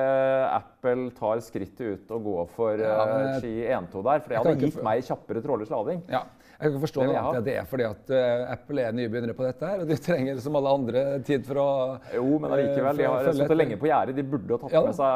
Apple 0.56 1.10
tar 1.16 1.40
skrittet 1.44 1.80
ut 2.04 2.12
og 2.16 2.24
går 2.24 2.46
for 2.52 2.80
Ja, 2.80 3.04
men 3.12 3.38
Ski 3.40 3.54
Qi 3.62 3.68
1.2 3.76 4.02
der. 4.08 4.22
For 4.24 4.32
det 4.34 4.40
hadde 4.42 4.54
gitt 4.64 4.76
for- 4.76 4.88
meg 4.88 5.04
kjappere 5.04 5.44
trådløs 5.44 5.72
lading. 5.72 6.02
Ja. 6.08 6.24
Jeg 6.58 6.72
kan 6.74 6.80
forstå 6.82 7.02
Det 7.04 7.08
det 7.08 7.18
jeg 7.18 7.44
Det 7.46 7.56
er 7.60 7.66
fordi 7.70 7.84
at 7.86 8.08
uh, 8.10 8.52
Apple 8.52 8.82
er 8.82 8.94
nybegynnere 8.98 9.34
på 9.38 9.44
dette 9.46 9.68
her, 9.70 9.82
og 9.84 9.90
de 9.90 9.98
trenger 10.08 10.40
som 10.42 10.56
alle 10.58 10.72
andre 10.80 11.02
tid 11.26 11.44
for 11.46 11.60
å 11.62 11.66
Jo, 12.16 12.24
men 12.42 12.54
allikevel. 12.56 12.98
De 12.98 13.04
eh, 13.04 13.12
har 13.12 13.20
for 13.22 13.30
å 13.30 13.36
sittet 13.38 13.60
lenge 13.60 13.78
på 13.78 13.90
gjerdet. 13.90 14.16
De 14.18 14.24
burde 14.26 14.56
ha 14.56 14.62
tatt 14.64 14.74
Ja 14.74 14.82
med 14.86 14.96
seg 14.98 15.12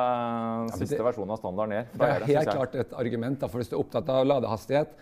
men 0.69 0.77
siste 0.77 1.01
det- 1.01 1.09
versjon 1.09 1.35
av 1.35 1.41
standard 1.43 1.75
ned. 1.75 1.97
Det 1.99 2.13
er 2.13 2.29
helt 2.31 2.53
klart 2.55 2.79
et 2.85 2.95
argument. 3.03 3.41
Da, 3.43 3.51
for 3.51 3.63
Hvis 3.63 3.73
du 3.73 3.75
er 3.75 3.83
opptatt 3.83 4.15
av 4.15 4.29
ladehastighet, 4.31 4.95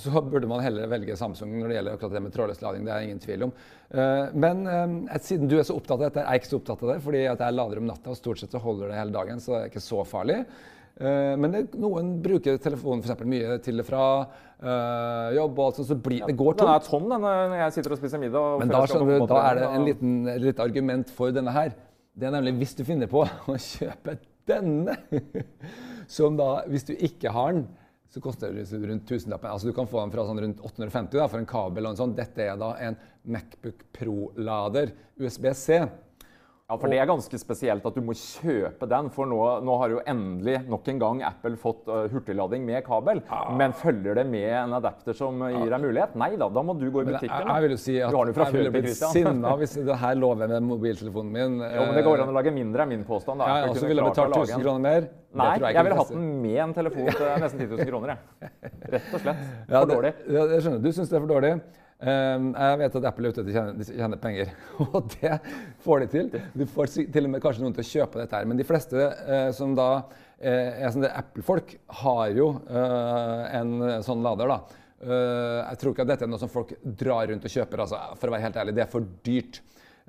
så 0.00 0.22
burde 0.24 0.48
man 0.48 0.62
heller 0.64 0.88
velge 0.88 1.16
Samsung 1.20 1.52
når 1.60 1.68
det 1.68 1.74
gjelder 1.76 1.96
akkurat 1.98 2.16
det 2.16 2.22
med 2.24 2.32
trådløs 2.32 2.62
lading. 2.64 2.86
Det 2.88 2.92
er 2.94 3.04
ingen 3.04 3.20
tvil 3.20 3.42
om. 3.50 3.52
Uh, 3.92 4.32
Men 4.32 4.62
eh, 4.64 5.18
siden 5.20 5.50
du 5.50 5.58
er 5.58 5.66
så 5.68 5.76
opptatt 5.76 5.98
av 5.98 6.06
dette, 6.06 6.22
er 6.24 6.38
jeg 6.38 6.40
ikke 6.46 6.54
så 6.54 6.60
opptatt 6.62 6.84
av 6.86 6.94
det, 6.94 7.00
fordi 7.04 7.26
at 7.28 7.44
jeg 7.44 7.58
lader 7.58 7.82
om 7.82 7.90
natta, 7.90 8.14
og 8.14 8.16
stort 8.16 8.40
sett 8.40 8.56
så 8.56 8.62
holder 8.64 8.88
det 8.88 8.96
hele 8.96 9.12
dagen, 9.12 9.44
så 9.44 9.58
det 9.58 9.60
er 9.66 9.74
ikke 9.74 9.84
så 9.84 10.00
farlig. 10.08 10.38
Eh, 11.00 11.34
Men 11.40 11.54
det, 11.54 11.62
noen 11.80 12.16
bruker 12.22 12.58
telefonen 12.62 13.02
for 13.02 13.10
eksempel 13.10 13.30
mye 13.32 13.58
til 13.64 13.80
og 13.82 13.88
fra 13.88 14.04
eh, 14.22 15.36
jobb, 15.38 15.56
og 15.58 15.64
alt 15.66 15.80
sånt, 15.80 15.90
så 15.92 15.98
blir, 15.98 16.24
det 16.28 16.36
går 16.38 16.58
tomt. 16.58 16.68
Den 16.68 16.74
er 16.74 16.88
tom 16.88 17.08
den, 17.08 17.26
når 17.26 17.62
jeg 17.62 17.76
sitter 17.78 17.94
og 17.96 18.02
spiser 18.02 18.22
middag. 18.22 18.48
og 18.56 18.62
Men 18.62 18.74
da, 18.74 18.82
du, 18.86 19.26
da 19.32 19.44
er 19.46 19.60
det 19.60 19.70
en 19.70 19.86
liten, 19.88 20.18
et 20.34 20.44
lite 20.48 20.66
argument 20.66 21.14
for 21.16 21.34
denne 21.34 21.54
her. 21.54 21.72
Det 22.12 22.28
er 22.28 22.34
nemlig 22.36 22.58
hvis 22.60 22.76
du 22.76 22.84
finner 22.84 23.08
på 23.10 23.24
å 23.52 23.56
kjøpe 23.56 24.18
denne, 24.48 24.98
som 26.16 26.36
da, 26.36 26.50
hvis 26.68 26.84
du 26.90 26.92
ikke 26.98 27.32
har 27.32 27.56
den, 27.56 27.66
så 28.12 28.20
koster 28.20 28.52
det 28.52 28.66
rundt 28.76 29.06
tusenlappen. 29.08 29.48
Altså 29.48 29.70
du 29.70 29.72
kan 29.72 29.88
få 29.88 30.02
den 30.02 30.10
fra 30.12 30.26
sånn 30.28 30.40
rundt 30.44 30.58
850 30.60 31.16
da, 31.16 31.28
for 31.32 31.40
en 31.40 31.48
kabel 31.48 31.86
og 31.86 31.94
en 31.94 32.00
sånn. 32.02 32.12
Dette 32.18 32.44
er 32.44 32.58
da 32.60 32.74
en 32.84 32.98
Macbook 33.24 33.86
Pro-lader, 33.96 34.92
USB-C. 35.16 35.78
Ja, 36.72 36.78
for 36.80 36.88
Det 36.88 36.98
er 37.02 37.08
ganske 37.08 37.36
spesielt 37.36 37.84
at 37.84 37.96
du 37.98 38.00
må 38.00 38.14
kjøpe 38.16 38.86
den. 38.88 39.10
For 39.12 39.28
nå, 39.28 39.38
nå 39.60 39.74
har 39.82 39.92
jo 39.92 39.98
endelig 40.08 40.62
nok 40.72 40.86
en 40.88 41.00
gang 41.02 41.18
Apple 41.28 41.58
fått 41.60 41.90
uh, 41.90 42.06
hurtiglading 42.08 42.64
med 42.64 42.80
kabel. 42.86 43.20
Men 43.58 43.74
følger 43.76 44.16
det 44.16 44.24
med 44.30 44.48
en 44.56 44.72
adapter 44.78 45.16
som 45.16 45.42
gir 45.50 45.68
deg 45.68 45.82
mulighet? 45.82 46.16
Nei 46.16 46.30
da, 46.40 46.48
da 46.48 46.62
må 46.64 46.76
du 46.80 46.86
gå 46.88 47.04
i 47.04 47.10
butikken. 47.10 47.28
jeg, 47.28 47.50
jeg 47.50 47.66
vil 47.66 47.76
jo 47.76 47.80
si 47.82 47.98
at 48.00 48.16
jeg 48.16 48.54
ville 48.56 48.72
blitt 48.72 49.04
sinna 49.12 49.52
hvis 49.60 49.76
det 49.84 49.98
her 50.00 50.16
lå 50.16 50.32
ved 50.40 50.54
med 50.54 50.70
mobiltelefonen 50.70 51.36
min. 51.36 51.60
Jo, 51.60 51.84
men 51.90 52.00
Det 52.00 52.06
går 52.08 52.24
an 52.24 52.32
å 52.32 52.38
lage 52.38 52.54
mindre, 52.56 52.86
er 52.86 52.92
min 52.94 53.04
påstand. 53.04 53.44
da. 53.44 53.60
Ville 53.68 53.92
jeg 53.92 54.16
klart 54.16 54.32
betalt 54.32 54.40
1000 54.40 54.64
kroner 54.64 54.86
mer. 54.88 55.10
Nei, 55.32 55.52
jeg, 55.58 55.76
jeg, 55.76 55.84
ville 55.90 56.00
hatt 56.00 56.10
den 56.12 56.26
med 56.40 56.58
en 56.60 56.74
telefon 56.76 57.12
til 57.12 57.30
nesten 57.44 57.62
10 57.66 57.70
000 57.76 57.92
kroner. 57.92 58.16
Jeg. 58.16 58.50
Rett 58.96 59.12
og 59.12 59.22
slett. 59.22 59.46
Ja, 59.68 59.76
For 59.76 59.92
dårlig. 59.92 60.16
Ja, 60.24 60.48
jeg 60.56 60.64
skjønner. 60.64 60.82
Du 60.84 60.90
syns 60.92 61.12
det 61.12 61.20
er 61.20 61.24
for 61.24 61.36
dårlig. 61.36 61.54
Um, 62.02 62.48
jeg 62.50 62.78
vet 62.80 62.96
at 62.98 63.04
Apple 63.12 63.28
er 63.28 63.34
ute 63.34 63.42
etter 63.44 63.52
å 63.54 63.84
tjene, 63.86 64.16
penger, 64.18 64.48
og 64.88 65.12
det 65.14 65.36
får 65.84 66.02
de 66.02 66.08
til. 66.10 66.30
Du 66.58 66.64
får 66.66 66.90
til 66.98 67.28
og 67.28 67.30
med 67.30 67.42
kanskje 67.44 67.62
noen 67.62 67.76
til 67.76 67.84
å 67.84 67.90
kjøpe 67.92 68.18
dette 68.18 68.40
her. 68.40 68.48
Men 68.50 68.58
de 68.58 68.66
fleste 68.66 69.04
eh, 69.06 69.50
som 69.54 69.76
da 69.78 69.88
eh, 70.40 70.82
er 70.82 70.90
sånne 70.90 71.12
Apple-folk, 71.20 71.76
har 72.02 72.32
jo 72.34 72.48
eh, 72.66 73.44
en 73.60 74.02
sånn 74.02 74.24
lader, 74.26 74.50
da. 74.50 74.78
Jeg 75.02 75.78
tror 75.80 75.90
ikke 75.90 76.04
at 76.04 76.10
dette 76.12 76.22
er 76.22 76.30
noe 76.30 76.38
som 76.38 76.50
folk 76.50 76.76
drar 76.82 77.24
rundt 77.26 77.46
og 77.48 77.50
kjøper. 77.50 77.80
Altså, 77.82 77.98
for 78.20 78.30
å 78.30 78.34
være 78.36 78.44
helt 78.44 78.58
ærlig, 78.62 78.74
det 78.76 78.84
er 78.84 78.90
for 78.92 79.06
dyrt. 79.26 79.58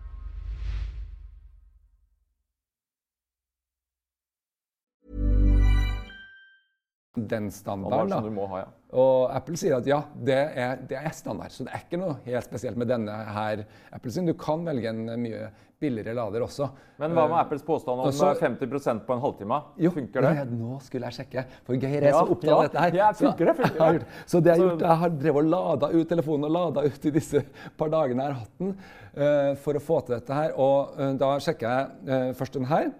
Den 7.15 7.49
det 7.49 7.53
standarden. 7.53 8.07
du 8.09 8.29
Da. 8.29 8.35
må 8.35 8.45
ha, 8.47 8.57
ja. 8.59 8.69
Og 8.93 9.31
Apple 9.35 9.55
sier 9.59 9.77
at 9.77 9.85
ja, 9.87 10.01
det 10.15 10.35
er, 10.59 10.77
det 10.87 10.97
er 10.99 11.11
standard. 11.15 11.51
Så 11.51 11.63
det 11.63 11.71
er 11.75 11.81
ikke 11.85 11.99
noe 11.99 12.17
helt 12.25 12.43
spesielt 12.43 12.77
med 12.79 12.87
denne 12.87 13.11
her 13.11 13.65
Apple 13.91 14.11
sin. 14.11 14.25
Du 14.27 14.33
kan 14.33 14.63
velge 14.67 14.89
en 14.89 15.05
mye 15.19 15.49
billigere 15.81 16.13
lader 16.15 16.43
også. 16.45 16.67
Men 16.99 17.11
hva 17.15 17.23
med 17.27 17.37
Apples 17.39 17.63
påstand 17.67 17.99
om 17.99 18.07
og 18.07 18.13
så- 18.13 18.31
eh, 18.31 18.39
50% 18.39 19.05
på 19.07 19.13
en 19.15 19.21
halvtime? 19.23 19.61
Jo, 19.79 19.91
Funker 19.91 20.21
det? 20.21 20.51
Nå 20.51 20.79
skulle 20.81 21.07
jeg 21.09 21.13
sjekke, 21.25 21.45
for 21.65 21.73
Geir 21.75 22.03
er 22.03 22.11
så 22.11 22.27
opptatt 22.29 22.51
av 22.51 22.61
dette 22.63 22.79
her. 22.79 22.91
ja, 22.95 23.11
funker 23.11 23.45
det, 23.45 23.55
funker 23.57 23.75
jeg 23.75 23.81
har 23.87 23.99
det. 23.99 24.07
Så 24.25 24.43
det 24.43 24.51
jeg 24.55 24.59
har 24.61 24.69
gjort, 24.69 24.81
jeg 24.81 24.97
har 24.97 25.09
drevet 25.09 25.35
og 25.35 25.49
lada 25.51 25.87
ut 25.91 26.07
telefonen 26.09 26.45
og 26.45 26.51
lada 26.51 26.81
ut 26.87 27.05
i 27.05 27.11
disse 27.11 27.43
par 27.77 27.89
dagene 27.89 28.23
jeg 28.23 28.33
har 28.33 28.39
hatt 28.39 28.57
den, 28.59 28.77
eh, 29.15 29.55
for 29.55 29.73
å 29.73 29.79
få 29.81 30.05
til 30.05 30.15
dette 30.15 30.33
her. 30.33 30.51
Og 30.57 30.99
eh, 30.99 31.13
da 31.13 31.35
sjekker 31.39 31.61
jeg 31.67 31.87
eh, 32.07 32.33
først 32.33 32.53
den 32.53 32.65
her. 32.65 32.91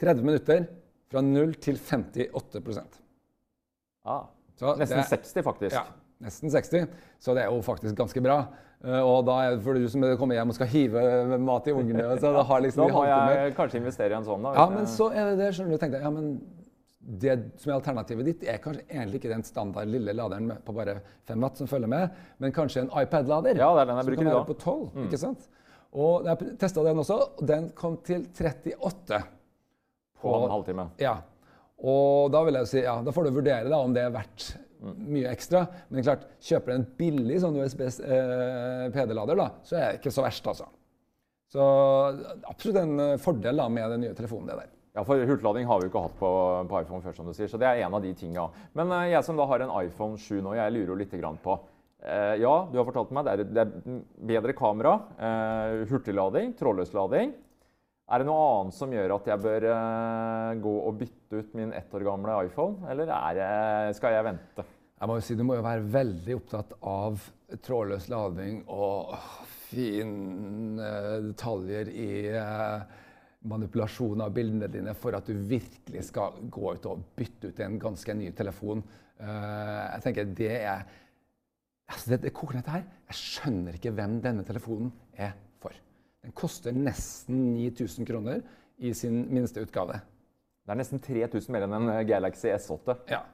30 0.00 0.22
minutter 0.24 0.66
fra 1.12 1.22
0 1.24 1.54
til 1.62 1.76
58% 1.78 3.00
Ja. 4.04 4.18
Så 4.58 4.74
Nesten 4.78 4.98
det- 5.02 5.08
60, 5.10 5.42
faktisk. 5.46 5.74
Ja, 5.74 5.84
nesten 6.22 6.50
60. 6.50 6.86
Så 7.22 7.34
det 7.34 7.44
er 7.44 7.50
jo 7.50 7.60
faktisk 7.62 7.94
ganske 7.98 8.20
bra. 8.22 8.40
Eh, 8.84 8.98
og 9.00 9.24
da 9.26 9.36
er 9.44 9.56
det 9.56 9.62
for 9.64 9.74
du 9.78 9.86
som 9.88 10.02
kommer 10.18 10.34
hjem 10.34 10.50
og 10.50 10.56
skal 10.56 10.66
hive 10.72 11.38
mat 11.38 11.68
i 11.70 11.72
ungene. 11.72 12.02
Så 12.18 12.32
det 12.34 12.44
har 12.48 12.60
liksom 12.64 12.88
Da 12.88 12.94
må 12.94 13.04
jeg 13.06 13.36
jeg 13.38 13.54
kanskje 13.56 13.78
investere 13.78 14.10
i 14.10 14.18
en 14.18 14.24
sånn, 14.26 14.42
da. 14.42 14.52
Ja, 14.58 14.68
men 14.70 14.86
så 14.90 15.10
er 15.14 15.30
det 15.30 15.38
det, 15.38 15.52
skjønner 15.54 15.70
du, 15.70 15.78
tenkte 15.78 15.98
jeg. 16.00 16.02
Ja, 16.02 16.10
men 16.10 16.40
det 17.02 17.36
som 17.58 17.72
er 17.72 17.80
alternativet 17.80 18.24
ditt, 18.24 18.42
er 18.44 18.58
kanskje 18.58 18.84
egentlig 18.88 19.20
ikke 19.20 19.32
den 19.34 19.42
standard 19.42 19.88
lille 19.90 20.12
laderen 20.14 20.46
med, 20.46 20.64
på 20.64 20.74
bare 20.74 21.00
5 21.26 21.40
watt 21.42 21.56
som 21.58 21.66
følger 21.66 21.88
med, 21.88 22.10
men 22.38 22.52
kanskje 22.52 22.82
en 22.84 22.90
iPad-lader. 23.02 23.56
Ja, 23.58 23.72
det 23.74 23.82
er 23.82 23.86
den 23.86 23.96
jeg 23.96 24.04
som 24.04 24.10
bruker 24.12 24.22
kan 24.22 24.26
i 24.26 24.30
være 24.30 24.38
dag. 24.38 24.48
Mm. 24.48 24.54
på 24.54 24.58
12, 24.58 25.06
ikke 25.06 25.18
sant? 25.18 25.48
Og 25.94 26.24
jeg 26.26 26.58
testa 26.58 26.82
den 26.84 26.96
også, 27.02 27.18
og 27.38 27.46
den 27.46 27.70
kom 27.70 27.96
til 28.06 28.26
38. 28.34 29.22
På 30.22 30.34
en 30.38 30.52
halvtime. 30.52 30.88
Ja. 31.02 31.16
Og 31.82 32.30
da 32.30 32.44
vil 32.46 32.60
jeg 32.60 32.70
si, 32.70 32.82
ja, 32.84 32.98
da 33.02 33.14
får 33.14 33.26
du 33.26 33.38
vurdere 33.40 33.70
da, 33.70 33.80
om 33.82 33.94
det 33.94 34.04
er 34.06 34.14
verdt 34.14 34.52
mye 34.82 35.30
ekstra. 35.32 35.64
Men 35.90 36.06
klart, 36.06 36.28
kjøper 36.42 36.72
du 36.72 36.76
en 36.76 36.86
billig 36.98 37.40
sånn 37.42 37.58
USB-PD-lader, 37.62 39.38
da, 39.38 39.48
så 39.66 39.78
er 39.78 39.88
det 39.88 40.00
ikke 40.00 40.14
så 40.14 40.24
verst, 40.26 40.46
altså. 40.52 40.68
Så 41.52 41.64
absolutt 42.48 42.78
en 42.80 43.02
eh, 43.02 43.18
fordel 43.20 43.58
da, 43.60 43.66
med 43.68 43.90
den 43.92 44.06
nye 44.06 44.14
telefonen, 44.16 44.48
det 44.48 44.62
der. 44.62 44.70
Ja, 44.92 45.02
for 45.08 45.20
hurtiglading 45.24 45.68
har 45.68 45.80
vi 45.80 45.86
jo 45.86 45.90
ikke 45.90 46.04
hatt 46.04 46.16
på, 46.20 46.30
på 46.68 46.80
iPhone 46.82 47.04
før, 47.04 47.14
som 47.16 47.28
du 47.28 47.32
sier. 47.36 47.48
Så 47.48 47.60
det 47.60 47.68
er 47.68 47.82
en 47.84 47.94
av 47.96 48.02
de 48.04 48.12
tinga. 48.16 48.46
Men 48.76 48.92
eh, 48.96 49.10
jeg 49.14 49.24
som 49.26 49.38
da 49.40 49.46
har 49.48 49.64
en 49.64 49.74
iPhone 49.82 50.20
7 50.20 50.40
nå, 50.44 50.56
jeg 50.58 50.74
lurer 50.74 50.92
jo 50.92 50.98
litt 51.00 51.14
på 51.44 51.56
eh, 52.04 52.34
Ja, 52.40 52.54
du 52.68 52.76
har 52.80 52.88
fortalt 52.88 53.12
meg 53.12 53.28
det 53.28 53.34
er, 53.34 53.44
det 53.48 53.64
er 53.64 54.02
bedre 54.32 54.56
kamera, 54.56 54.98
eh, 55.16 55.82
hurtiglading, 55.92 56.52
trådløs 56.60 56.92
lading. 56.96 57.32
Er 58.10 58.20
det 58.20 58.26
noe 58.28 58.46
annet 58.58 58.76
som 58.76 58.92
gjør 58.92 59.14
at 59.14 59.28
jeg 59.30 59.42
bør 59.44 59.66
eh, 59.72 60.54
gå 60.62 60.72
og 60.88 60.96
bytte 61.00 61.42
ut 61.42 61.52
min 61.58 61.74
ett 61.76 61.92
år 61.94 62.04
gamle 62.06 62.40
iPhone, 62.48 62.82
eller 62.90 63.12
er 63.14 63.38
det, 63.38 63.52
skal 63.96 64.16
jeg 64.16 64.26
vente? 64.26 64.64
Jeg 65.02 65.10
må 65.10 65.18
jo 65.18 65.24
si, 65.26 65.36
Du 65.38 65.44
må 65.46 65.56
jo 65.58 65.64
være 65.64 65.86
veldig 65.94 66.34
opptatt 66.38 66.74
av 66.86 67.22
trådløs 67.62 68.08
lading 68.12 68.60
og 68.70 69.14
fine 69.72 70.90
detaljer 71.28 71.88
i 71.90 72.10
eh, 72.36 72.98
manipulasjon 73.48 74.22
av 74.22 74.34
bildene 74.34 74.68
dine 74.70 74.94
for 74.98 75.16
at 75.18 75.26
du 75.26 75.38
virkelig 75.48 76.04
skal 76.10 76.42
gå 76.52 76.74
ut 76.76 76.90
og 76.90 77.06
bytte 77.16 77.50
ut 77.50 77.62
en 77.64 77.78
ganske 77.82 78.16
ny 78.18 78.30
telefon. 78.36 78.84
Eh, 79.18 79.80
jeg 79.94 80.04
tenker 80.06 80.34
det 80.42 80.52
er 80.58 80.84
altså 81.88 82.14
det, 82.14 82.20
det 82.26 82.34
koker 82.36 82.58
ned 82.58 82.66
til 82.68 82.76
her. 82.76 82.86
Jeg 83.10 83.20
skjønner 83.22 83.78
ikke 83.78 83.94
hvem 83.96 84.20
denne 84.24 84.46
telefonen 84.46 84.92
er. 85.14 85.34
Den 86.22 86.34
koster 86.38 86.74
nesten 86.74 87.54
9000 87.56 88.06
kroner 88.06 88.42
i 88.78 88.92
sin 88.94 89.24
minste 89.34 89.62
utgave. 89.64 89.98
Det 90.62 90.74
er 90.74 90.78
nesten 90.78 91.02
3000 91.02 91.54
mer 91.54 91.66
enn 91.66 91.74
en 91.80 91.88
eh, 91.96 92.04
Galaxy 92.06 92.52
S8. 92.54 92.94
Ja. 93.10 93.24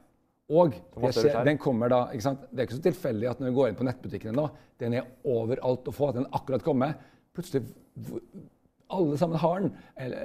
Og 0.49 0.73
skjer, 1.13 1.43
den 1.45 1.59
kommer 1.61 1.91
da, 1.93 1.99
ikke 2.09 2.25
sant? 2.25 2.47
Det 2.49 2.63
er 2.63 2.65
ikke 2.65 2.79
så 2.79 2.85
tilfeldig 2.87 3.27
at 3.29 3.41
når 3.41 3.51
du 3.51 3.57
går 3.59 3.69
inn 3.69 3.77
på 3.77 3.85
nettbutikkene 3.85 4.33
nå, 4.33 4.47
den 4.81 4.95
er 4.97 5.11
overalt 5.29 5.85
å 5.85 5.93
få. 5.93 6.09
at 6.09 6.17
Den 6.17 6.25
akkurat 6.33 6.65
kommer. 6.65 6.95
Plutselig 7.37 7.67
alle 8.89 9.19
sammen 9.21 9.37
har 9.37 9.61
den. 9.61 9.75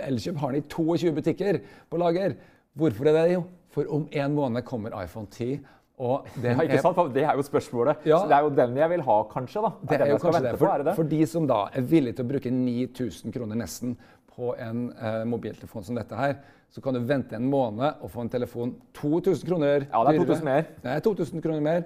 Elkjøp 0.09 0.41
har 0.41 0.55
den 0.55 0.65
i 0.65 0.69
22 0.73 1.13
butikker 1.19 1.61
på 1.93 2.01
lager. 2.01 2.39
Hvorfor 2.73 3.11
er 3.11 3.19
det 3.19 3.27
det? 3.27 3.37
jo? 3.37 3.45
For 3.75 3.91
om 3.93 4.09
en 4.09 4.37
måned 4.39 4.65
kommer 4.65 4.97
iPhone 5.03 5.29
10. 5.29 5.61
Og 6.03 6.27
ikke 6.43 6.75
er, 6.75 6.83
sant? 6.83 6.99
Det 7.15 7.23
er 7.23 7.39
jo 7.39 7.45
spørsmålet. 7.47 8.03
Ja. 8.09 8.19
Så 8.19 8.31
det 8.31 8.37
er 8.37 8.47
jo 8.47 8.51
den 8.57 8.77
jeg 8.81 8.91
vil 8.91 9.05
ha, 9.07 9.21
kanskje. 9.31 9.63
da. 9.63 9.71
det 9.91 10.01
er 10.01 10.11
jo 10.11 10.19
kanskje 10.19 10.43
det. 10.49 10.57
For, 10.59 10.67
på, 10.67 10.73
det 10.79 10.89
det? 10.89 10.97
for 10.99 11.11
de 11.15 11.21
som 11.31 11.47
da 11.51 11.61
er 11.71 11.87
villige 11.93 12.19
til 12.19 12.27
å 12.27 12.33
bruke 12.33 12.51
9000 12.51 13.35
kroner 13.37 13.61
nesten 13.61 13.95
på 14.35 14.51
en 14.59 14.89
eh, 14.99 15.21
mobiltelefon 15.31 15.87
som 15.87 15.99
dette 15.99 16.19
her, 16.19 16.41
så 16.75 16.83
kan 16.83 16.97
du 16.97 17.05
vente 17.07 17.37
en 17.39 17.47
måned 17.47 18.03
og 18.03 18.11
få 18.11 18.25
en 18.25 18.33
telefon 18.33 18.73
2000 18.99 19.47
kroner 19.47 19.85
Ja, 19.87 20.01
det 20.03 20.17
er 20.17 20.25
2000 20.25 20.49
mer. 20.49 20.65
Det 20.83 20.95
er 20.97 21.05
2000 21.07 21.45
kroner 21.45 21.63
mer. 21.63 21.85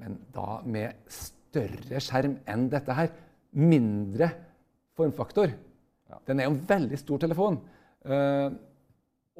Men 0.00 0.16
da 0.34 0.58
med 0.66 0.98
større 1.14 2.02
skjerm 2.02 2.40
enn 2.50 2.66
dette 2.72 2.96
her. 2.96 3.12
Mindre 3.54 4.32
formfaktor. 4.98 5.54
Den 6.26 6.40
er 6.40 6.48
jo 6.48 6.56
en 6.56 6.64
veldig 6.66 6.98
stor 6.98 7.22
telefon. 7.22 7.60
Eh, 8.02 8.48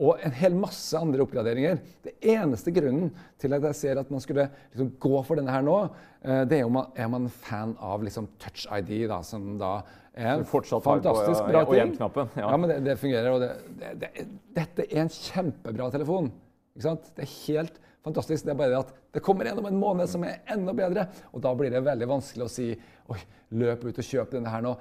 og 0.01 0.23
en 0.25 0.33
hel 0.33 0.55
masse 0.57 0.97
andre 0.97 1.21
oppgraderinger. 1.27 1.81
Det 2.05 2.15
eneste 2.33 2.73
grunnen 2.73 3.11
til 3.41 3.53
at 3.53 3.67
jeg 3.69 3.77
ser 3.77 4.01
at 4.01 4.11
man 4.13 4.23
skulle 4.25 4.47
liksom 4.73 4.95
gå 5.03 5.23
for 5.29 5.41
denne 5.41 5.53
her 5.53 5.65
nå, 5.67 5.77
eh, 6.25 6.45
det 6.49 6.61
er 6.61 6.69
om 6.69 6.79
man 6.79 6.95
er 6.97 7.11
man 7.13 7.29
fan 7.29 7.75
av 7.77 8.05
liksom 8.07 8.31
touch 8.41 8.65
ID, 8.65 9.05
da, 9.11 9.21
som 9.27 9.59
da 9.61 9.75
er 10.17 10.39
en 10.39 10.47
fantastisk 10.49 11.45
bra 11.47 11.65
ting. 11.69 11.93
ja. 12.01 12.49
Ja. 12.49 12.57
men 12.57 12.73
det, 12.73 12.79
det 12.89 12.97
fungerer. 13.01 13.31
Og 13.35 13.45
det, 13.45 13.51
det, 13.81 13.93
det, 14.01 14.27
dette 14.57 14.89
er 14.89 15.05
en 15.05 15.13
kjempebra 15.13 15.91
telefon. 15.93 16.33
Ikke 16.75 16.87
sant? 16.89 17.13
Det 17.17 17.27
er 17.27 17.35
helt 17.47 17.81
fantastisk. 18.07 18.47
Det 18.47 18.55
er 18.55 18.59
bare 18.59 18.73
det 18.73 18.81
at 18.81 18.95
det 19.15 19.23
kommer 19.27 19.51
en 19.51 19.61
om 19.61 19.69
en 19.69 19.81
måned 19.81 20.11
som 20.11 20.25
er 20.25 20.41
enda 20.51 20.75
bedre. 20.77 21.07
Og 21.35 21.45
da 21.45 21.53
blir 21.57 21.73
det 21.75 21.85
veldig 21.85 22.09
vanskelig 22.09 22.47
å 22.47 22.53
si 22.53 22.71
oi, 23.13 23.21
løp 23.61 23.85
ut 23.85 24.01
og 24.01 24.07
kjøp 24.07 24.37
denne 24.39 24.53
her 24.53 24.65
nå. 24.65 24.75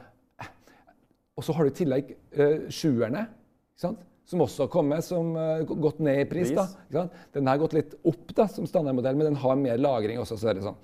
Og 1.39 1.45
så 1.45 1.55
har 1.55 1.65
du 1.65 1.71
i 1.71 1.77
tillegg 1.77 2.15
eh, 2.35 2.67
sjuerne, 2.73 3.27
ikke 3.75 3.83
sant? 3.85 4.01
Som 4.29 4.43
også 4.45 4.65
har 4.67 4.73
kommet, 4.73 5.05
som 5.05 5.31
uh, 5.37 5.63
gått 5.65 6.01
ned 6.05 6.23
i 6.23 6.27
pris. 6.29 6.51
Da. 6.53 7.07
Den 7.33 7.49
har 7.49 7.61
gått 7.61 7.77
litt 7.77 7.95
opp 8.07 8.35
da, 8.37 8.45
som 8.51 8.67
standardmodell, 8.69 9.17
men 9.17 9.31
den 9.31 9.39
har 9.41 9.57
mer 9.57 9.81
lagring 9.81 10.21
også. 10.21 10.37
så 10.37 10.51
er 10.51 10.59
det 10.59 10.67
sånn 10.67 10.77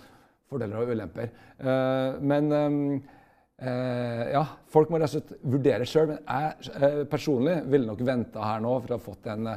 fordeler 0.49 0.81
og 0.81 0.95
ulemper. 0.95 1.29
Uh, 1.59 2.17
men 2.25 2.49
um, 2.49 2.79
uh, 3.61 4.23
ja, 4.33 4.43
folk 4.73 4.89
må 4.89 4.97
rett 5.01 5.13
og 5.13 5.19
slett 5.19 5.47
vurdere 5.55 5.85
sjøl. 5.89 6.15
Men 6.15 6.25
jeg 6.25 7.07
personlig 7.11 7.59
ville 7.69 7.89
nok 7.91 8.01
venta 8.07 8.49
her 8.49 8.65
nå 8.65 8.75
for 8.79 8.95
å 8.95 8.99
ha 8.99 9.05
fått 9.11 9.25
den, 9.29 9.49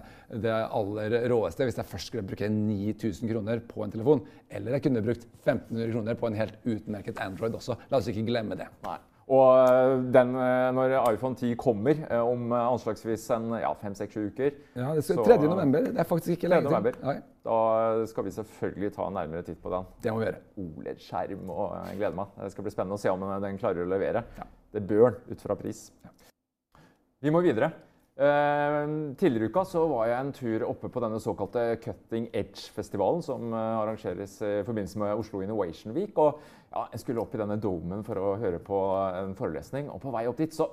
det 0.44 0.53
aller 0.53 1.20
råeste 1.33 1.68
hvis 1.68 1.81
jeg 1.81 1.92
først 1.94 2.12
skulle 2.12 2.29
bruke 2.29 2.53
9000 2.53 3.33
kroner 3.33 3.64
på 3.72 3.85
en 3.87 3.94
telefon. 3.96 4.24
Eller 4.53 4.77
jeg 4.77 4.88
kunne 4.88 5.05
brukt 5.07 5.29
1500 5.46 5.94
kroner 5.94 6.20
på 6.20 6.29
en 6.29 6.42
helt 6.44 6.72
utmerket 6.77 7.24
Android 7.24 7.57
også. 7.57 7.81
La 7.88 8.03
oss 8.03 8.12
ikke 8.12 8.29
glemme 8.29 8.59
det. 8.59 8.68
Nei. 8.85 9.01
Og 9.29 9.49
eh, 9.61 9.95
den, 10.14 10.31
eh, 10.41 10.69
når 10.73 10.95
iPhone 11.12 11.37
10 11.37 11.57
kommer 11.61 11.99
eh, 12.07 12.21
om 12.25 12.53
anslagsvis 12.57 13.27
en 13.37 13.51
ja, 13.61 13.73
fem-seks 13.77 14.17
uker 14.17 14.55
Ja, 14.73 14.95
det 14.97 15.05
skal, 15.05 15.21
3. 15.27 15.37
november. 15.45 15.91
Det 15.91 16.01
er 16.01 16.09
faktisk 16.09 16.37
ikke 16.38 16.49
lenge 16.53 16.73
til. 16.73 17.21
Da 17.49 17.59
skal 18.09 18.25
vi 18.25 18.33
selvfølgelig 18.35 18.93
ta 18.97 19.09
en 19.09 19.19
nærmere 19.21 19.45
titt 19.45 19.61
på 19.62 19.73
den. 19.73 19.91
Det 20.05 20.12
må 20.12 20.23
vi 20.23 20.29
gjøre. 20.29 20.41
OLED-skjerm, 20.64 21.45
og 21.53 21.77
jeg 21.91 22.01
gleder 22.01 22.17
meg. 22.23 22.33
Det 22.41 22.55
skal 22.55 22.69
bli 22.69 22.75
spennende 22.75 22.99
å 22.99 23.03
se 23.05 23.12
om 23.12 23.27
den 23.45 23.61
klarer 23.61 23.85
å 23.85 23.91
levere. 23.93 24.25
Ja. 24.38 24.49
Det 24.73 24.85
bør 24.88 25.21
ut 25.29 25.45
fra 25.45 25.57
pris. 25.61 25.87
Ja. 26.05 26.12
Vi 27.25 27.33
må 27.35 27.45
videre. 27.45 27.73
Uh, 28.18 29.14
tidligere 29.14 29.46
i 29.46 29.50
uka 29.52 29.62
så 29.62 29.85
var 29.87 30.09
jeg 30.11 30.18
en 30.18 30.33
tur 30.35 30.62
oppe 30.66 30.88
på 30.90 31.02
denne 31.04 31.20
såkalte 31.22 31.76
Cutting 31.85 32.24
Edge-festivalen 32.35 33.20
som 33.22 33.52
uh, 33.54 33.76
arrangeres 33.78 34.33
i 34.42 34.64
forbindelse 34.66 34.98
med 34.98 35.20
Oslo 35.20 35.42
Innovation 35.44 35.94
Week. 35.94 36.18
Og 36.18 36.40
ja, 36.72 36.88
Jeg 36.96 37.04
skulle 37.04 37.22
opp 37.22 37.37
i 37.37 37.38
denne 37.38 37.61
domen 37.62 38.02
for 38.07 38.18
å 38.18 38.33
høre 38.40 38.59
på 38.59 38.81
en 39.20 39.37
forelesning. 39.38 39.87
Og 39.94 40.02
på 40.02 40.11
vei 40.16 40.24
opp 40.26 40.42
dit 40.42 40.57
så 40.57 40.66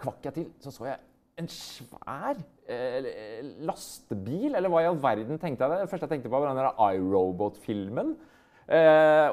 kvakk 0.00 0.24
jeg 0.30 0.38
til. 0.38 0.48
Så 0.64 0.72
så 0.72 0.88
jeg 0.88 1.04
en 1.36 1.52
svær 1.52 2.40
eh, 2.64 3.44
lastebil. 3.68 4.56
Eller 4.56 4.72
hva 4.72 4.80
i 4.80 4.88
all 4.88 4.96
verden 5.02 5.36
tenkte 5.36 5.66
jeg 5.66 5.74
det? 5.74 5.82
Det 5.84 5.92
første 5.92 6.08
jeg 6.08 6.14
tenkte 6.14 6.32
på, 6.32 6.40
var 6.40 6.56
den 6.56 6.96
iRobot-filmen. 6.96 8.16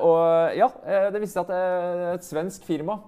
og 0.03 0.59
ja, 0.59 0.67
det 1.15 1.23
viste 1.23 1.39
seg 1.39 1.47
at 1.47 2.19
et 2.19 2.27
svensk 2.27 2.67
firma 2.67 2.99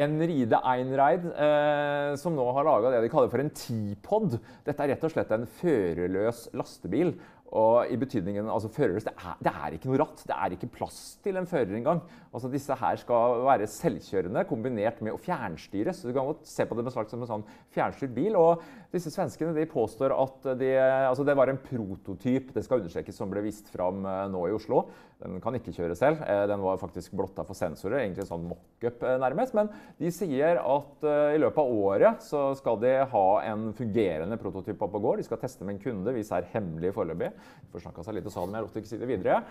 Enride 0.00 0.56
Einreid, 0.64 1.26
eh, 1.36 2.14
som 2.16 2.32
nå 2.32 2.46
har 2.56 2.64
laga 2.64 2.94
det 2.94 3.02
de 3.04 3.10
kaller 3.12 3.28
for 3.28 3.42
en 3.42 3.52
T-pod. 3.52 4.38
Dette 4.64 4.84
er 4.84 4.94
rett 4.94 5.04
og 5.04 5.12
slett 5.12 5.34
en 5.36 5.44
førerløs 5.60 6.46
lastebil. 6.56 7.12
Og 7.52 7.90
i 7.92 7.98
betydningen, 8.00 8.46
altså 8.48 8.70
førerløs, 8.72 9.04
det 9.04 9.12
er, 9.12 9.34
det 9.44 9.50
er, 9.52 9.74
ikke 9.76 9.90
noe 9.90 9.98
ratt. 10.00 10.22
Det 10.24 10.32
er 10.32 10.54
ikke 10.56 10.70
plass 10.72 11.00
til 11.20 11.36
en 11.36 11.48
fører 11.48 11.74
engang. 11.76 12.00
Altså, 12.32 12.48
disse 12.48 12.72
her 12.80 12.96
skal 13.02 13.42
være 13.44 13.68
selvkjørende 13.68 14.46
kombinert 14.48 15.02
med 15.04 15.12
å 15.12 15.20
fjernstyres. 15.20 16.00
Du 16.00 16.14
kan 16.16 16.30
godt 16.30 16.48
se 16.48 16.64
på 16.64 16.78
det 16.78 16.88
som 16.94 17.04
en 17.04 17.28
sånn 17.28 17.44
fjernstyrt 17.76 18.16
bil. 18.16 18.38
Og 18.40 18.64
disse 18.92 19.10
svenskene 19.12 19.54
de 19.56 19.64
påstår 19.70 20.12
at 20.12 20.46
de, 20.60 20.68
altså 21.08 21.24
det 21.24 21.36
var 21.38 21.48
en 21.48 21.60
prototyp 21.60 22.50
det 22.52 22.64
skal 22.66 22.82
understrekes, 22.82 23.16
som 23.16 23.30
ble 23.32 23.40
vist 23.46 23.70
fram 23.72 24.04
eh, 24.04 24.26
nå 24.32 24.42
i 24.48 24.52
Oslo. 24.52 24.82
Den 25.22 25.38
kan 25.40 25.56
ikke 25.56 25.72
kjøre 25.72 25.96
selv. 25.96 26.20
Eh, 26.28 26.42
den 26.50 26.60
var 26.60 26.80
faktisk 26.80 27.14
blotta 27.16 27.46
for 27.48 27.56
sensorer. 27.56 28.02
egentlig 28.02 28.26
sånn 28.28 28.44
mock-up 28.50 29.04
eh, 29.08 29.16
nærmest. 29.22 29.56
Men 29.56 29.72
de 30.00 30.12
sier 30.12 30.60
at 30.60 31.08
i 31.32 31.40
løpet 31.40 31.62
av 31.62 31.72
året 31.88 32.24
så 32.26 32.44
skal 32.58 32.80
de 32.82 32.92
ha 33.14 33.26
en 33.48 33.70
fungerende 33.76 34.38
prototyp 34.40 34.84
oppe 34.84 35.00
og 35.00 35.08
går. 35.08 35.22
De 35.22 35.28
skal 35.30 35.40
teste 35.40 35.64
med 35.64 35.78
en 35.78 35.82
kunde. 35.86 36.16
Vi 36.16 36.26
ser 36.28 36.48
hemmelig 36.52 36.92
foreløpig. 36.96 37.32
Forsnakka 37.72 38.04
seg 38.04 38.18
litt 38.18 38.28
og 38.28 38.34
sa 38.34 38.44
det, 38.44 38.52
men 38.52 38.60
jeg 38.60 38.68
lot 38.68 38.80
ikke 38.82 38.92
si 38.92 39.00
det 39.00 39.10
videre. 39.10 39.42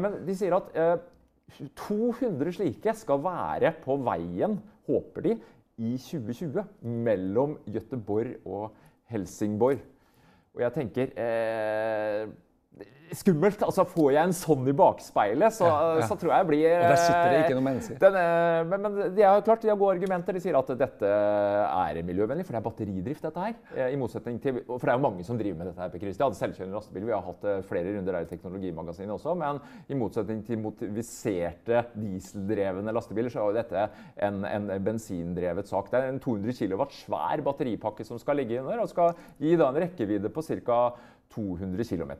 Men 0.00 0.20
de 0.24 0.36
sier 0.36 0.56
at 0.56 0.72
uh, 0.76 1.08
200 1.58 2.54
slike 2.56 2.94
skal 2.96 3.22
være 3.24 3.74
på 3.84 3.96
veien, 4.06 4.56
håper 4.88 5.26
de, 5.26 5.34
i 5.80 5.96
2020 5.96 6.64
mellom 6.84 7.56
Göteborg 7.64 8.36
og 8.44 8.76
Helsingborg. 9.08 9.80
Og 10.54 10.60
jeg 10.60 10.72
tenker 10.76 11.14
skummelt. 13.16 13.62
Altså, 13.66 13.84
Får 13.90 14.12
jeg 14.14 14.28
en 14.28 14.34
sånn 14.36 14.68
i 14.70 14.74
bakspeilet, 14.76 15.54
så, 15.54 15.66
ja, 15.68 15.78
ja. 16.00 16.06
så 16.08 16.16
tror 16.18 16.32
jeg 16.34 16.46
blir 16.50 16.66
Og 16.76 16.84
Der 16.92 17.00
sitter 17.00 17.32
det 17.32 17.40
ikke 17.44 17.56
noen 17.58 17.66
mennesker. 17.66 17.98
Den, 18.02 18.18
men, 18.70 18.84
men 18.84 19.14
de 19.16 19.24
har 19.26 19.42
klart, 19.46 19.64
de 19.64 19.72
har 19.72 19.78
gode 19.80 19.96
argumenter. 19.96 20.36
De 20.36 20.42
sier 20.44 20.58
at 20.58 20.72
dette 20.78 21.10
er 21.10 22.00
miljøvennlig, 22.06 22.46
for 22.46 22.54
det 22.56 22.60
er 22.60 22.66
batteridrift. 22.68 23.24
dette 23.26 23.46
her. 23.46 23.56
Eh, 23.74 23.94
i 23.94 23.98
motsetning 24.00 24.38
til, 24.42 24.60
For 24.70 24.86
det 24.86 24.94
er 24.94 25.00
jo 25.00 25.04
mange 25.06 25.26
som 25.26 25.40
driver 25.40 25.58
med 25.58 25.70
dette. 25.72 25.82
her, 25.82 26.04
Christi. 26.04 26.24
hadde 26.24 26.40
selvkjørende 26.40 26.78
lastebil. 26.78 27.08
Vi 27.08 27.16
har 27.16 27.26
hatt 27.26 27.48
eh, 27.50 27.62
flere 27.70 27.96
runder 27.96 28.18
der 28.18 28.28
i 28.28 28.30
Teknologimagasinet 28.30 29.16
også. 29.16 29.34
Men 29.42 29.60
i 29.90 29.98
motsetning 29.98 30.44
til 30.46 30.62
motiviserte 30.62 31.84
dieseldrevne 31.98 32.94
lastebiler, 32.94 33.32
så 33.32 33.42
er 33.42 33.50
jo 33.50 33.58
dette 33.58 33.86
en, 34.28 34.44
en 34.46 34.70
bensindrevet 34.86 35.70
sak. 35.70 35.90
Det 35.90 35.98
er 36.00 36.12
en 36.14 36.22
200 36.22 36.54
kW 36.62 36.86
svær 36.94 37.42
batteripakke 37.46 38.06
som 38.06 38.20
skal 38.22 38.38
ligge 38.40 38.62
under, 38.62 38.84
og 38.84 38.90
skal 38.92 39.16
gi 39.40 39.56
da 39.58 39.70
en 39.70 39.82
rekkevidde 39.82 40.30
på 40.32 40.46
ca. 40.46 40.80
200 41.30 41.84
km. 41.86 42.12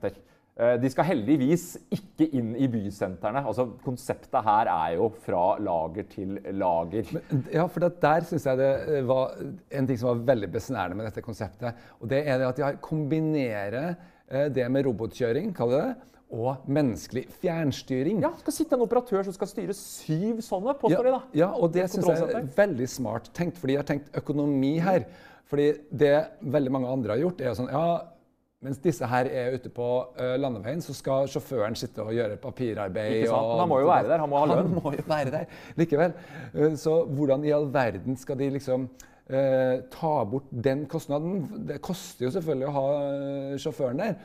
Eh, 0.61 0.75
de 0.77 0.90
skal 0.92 1.07
heldigvis 1.09 1.64
ikke 1.94 2.27
inn 2.37 2.51
i 2.61 2.66
bysentrene. 2.68 3.40
Altså, 3.49 3.64
konseptet 3.85 4.44
her 4.44 4.68
er 4.68 4.96
jo 4.99 5.09
fra 5.25 5.55
lager 5.62 6.09
til 6.12 6.37
lager. 6.61 7.09
Men, 7.16 7.46
ja, 7.55 7.64
for 7.70 7.88
Der 8.03 8.27
syns 8.29 8.44
jeg 8.44 8.61
det 8.61 8.68
eh, 8.99 9.07
var 9.09 9.33
en 9.40 9.88
ting 9.88 10.01
som 10.01 10.11
var 10.11 10.27
veldig 10.35 10.51
besnærende 10.53 10.99
med 10.99 11.09
dette 11.09 11.25
konseptet. 11.25 11.81
Og 12.01 12.12
det 12.12 12.27
er 12.27 12.42
det 12.42 12.51
at 12.51 12.61
de 12.61 12.70
kombinerer 12.85 13.94
eh, 14.29 14.51
det 14.53 14.68
med 14.68 14.85
robotkjøring, 14.90 15.55
kaller 15.57 15.87
det, 15.87 16.12
og 16.31 16.68
menneskelig 16.70 17.25
fjernstyring. 17.40 18.20
Ja, 18.23 18.29
Det 18.37 18.44
skal 18.44 18.59
sitte 18.61 18.77
en 18.77 18.85
operatør 18.85 19.25
som 19.27 19.35
skal 19.35 19.49
styre 19.51 19.75
syv 19.75 20.44
sånne, 20.44 20.77
påstår 20.79 21.09
ja, 21.09 21.09
de. 21.09 21.16
da. 21.16 21.40
Ja, 21.40 21.51
og 21.57 21.73
det 21.75 21.88
syns 21.90 22.07
jeg 22.07 22.37
er 22.37 22.55
veldig 22.61 22.87
smart 23.01 23.33
tenkt, 23.35 23.59
fordi 23.59 23.79
jeg 23.79 23.83
har 23.83 23.88
tenkt 23.96 24.12
økonomi 24.20 24.77
her. 24.85 25.09
Fordi 25.51 25.73
det 25.90 26.14
veldig 26.46 26.70
mange 26.70 26.92
andre 26.92 27.16
har 27.16 27.25
gjort, 27.25 27.40
er 27.40 27.51
jo 27.51 27.59
sånn 27.64 27.73
ja, 27.73 27.87
mens 28.61 28.81
disse 28.85 29.07
her 29.09 29.29
er 29.33 29.55
ute 29.57 29.70
på 29.73 29.87
uh, 30.18 30.35
landeveien, 30.37 30.83
så 30.85 30.92
skal 30.96 31.29
sjåføren 31.33 31.77
sitte 31.79 32.05
og 32.05 32.12
gjøre 32.12 32.37
papirarbeid. 32.42 33.23
Ikke 33.23 33.31
sant? 33.31 33.53
Men 33.53 33.62
han 33.62 33.70
må 33.73 33.79
jo 33.81 33.88
være 33.88 34.11
der. 34.11 34.20
Han 34.20 34.33
må 34.33 34.42
ha 34.42 34.51
lønn. 34.51 34.66
Han 34.66 34.83
må 34.85 34.92
jo 34.96 35.05
være 35.09 35.33
der, 35.33 35.55
likevel. 35.81 36.12
Uh, 36.53 36.75
så 36.81 36.99
hvordan 37.09 37.46
i 37.49 37.55
all 37.57 37.70
verden 37.73 38.18
skal 38.20 38.37
de 38.40 38.51
liksom 38.59 38.85
eh, 39.31 39.81
ta 39.94 40.12
bort 40.29 40.53
den 40.53 40.85
kostnaden? 40.90 41.64
Det 41.68 41.81
koster 41.85 42.27
jo 42.27 42.35
selvfølgelig 42.37 42.68
å 42.68 42.77
ha 42.77 42.87
sjåføren 43.64 44.05
der. 44.05 44.20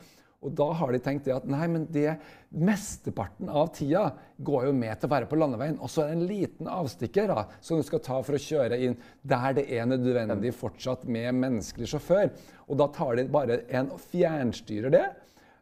Og 0.45 0.53
da 0.58 0.67
har 0.79 0.93
de 0.93 1.01
tenkt 1.01 1.25
det 1.25 1.34
at 1.36 1.47
nei, 1.49 1.65
men 1.71 1.88
det 1.91 2.15
mesteparten 2.55 3.49
av 3.49 3.71
tida 3.75 4.05
går 4.45 4.69
jo 4.69 4.75
med 4.77 4.93
til 4.99 5.10
å 5.10 5.13
være 5.15 5.29
på 5.31 5.39
landeveien. 5.39 5.79
Og 5.81 5.91
så 5.91 6.03
er 6.03 6.12
det 6.12 6.19
en 6.19 6.29
liten 6.29 6.71
avstikker 6.71 7.29
da, 7.31 7.47
som 7.65 7.81
du 7.81 7.88
skal 7.88 8.03
ta 8.05 8.21
for 8.21 8.38
å 8.38 8.41
kjøre 8.41 8.79
inn 8.86 8.97
der 9.25 9.58
det 9.58 9.67
er 9.73 9.89
nødvendig 9.89 10.53
fortsatt 10.55 11.08
med 11.10 11.34
menneskelig 11.41 11.89
sjåfør. 11.91 12.34
Og 12.69 12.79
da 12.79 12.89
tar 12.93 13.17
de 13.19 13.29
bare 13.31 13.63
en 13.73 13.93
og 13.95 14.01
fjernstyrer 14.12 14.93
det. 14.93 15.05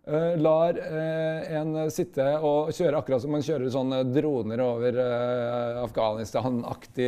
Uh, 0.03 0.33
lar 0.35 0.75
uh, 0.75 1.53
en 1.55 1.77
sitte 1.87 2.25
og 2.43 2.73
kjøre 2.75 2.99
akkurat 2.99 3.23
som 3.23 3.31
man 3.31 3.45
kjører 3.45 3.69
sånne 3.71 4.01
droner 4.11 4.59
over 4.59 4.97
uh, 4.99 5.77
Afghanistan-aktig. 5.85 7.07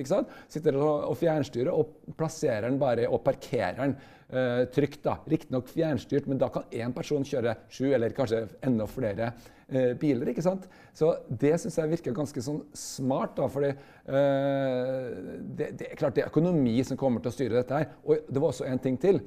ikke? 0.00 0.22
Sitter 0.48 0.78
og, 0.80 1.10
og 1.10 1.18
fjernstyrer 1.20 1.68
og 1.68 2.14
plasserer 2.16 2.70
den 2.70 2.80
bare 2.80 3.10
og 3.12 3.20
parkerer 3.26 3.76
den 3.82 3.98
uh, 4.32 4.64
trygt. 4.74 5.02
da. 5.04 5.18
Riktignok 5.30 5.70
fjernstyrt, 5.70 6.28
men 6.30 6.40
da 6.40 6.50
kan 6.52 6.68
én 6.72 6.94
person 6.96 7.24
kjøre 7.26 7.56
sju 7.72 7.90
eller 7.92 8.14
kanskje 8.16 8.46
enda 8.66 8.86
flere 8.90 9.32
uh, 9.34 9.92
biler. 10.00 10.32
ikke 10.32 10.44
sant? 10.44 10.66
Så 10.96 11.12
det 11.28 11.56
syns 11.62 11.78
jeg 11.80 11.92
virker 11.92 12.16
ganske 12.16 12.44
sånn 12.44 12.62
smart. 12.76 13.36
da, 13.38 13.48
fordi 13.52 13.74
uh, 13.74 15.38
det, 15.40 15.72
det, 15.78 15.94
klart 16.00 16.18
det 16.18 16.26
er 16.26 16.32
økonomi 16.32 16.78
som 16.86 17.00
kommer 17.00 17.22
til 17.22 17.32
å 17.32 17.36
styre 17.36 17.60
dette 17.60 17.82
her. 17.82 17.94
Og 18.04 18.26
det 18.28 18.42
var 18.42 18.54
også 18.54 18.68
en 18.70 18.82
ting 18.82 18.98
til. 19.00 19.22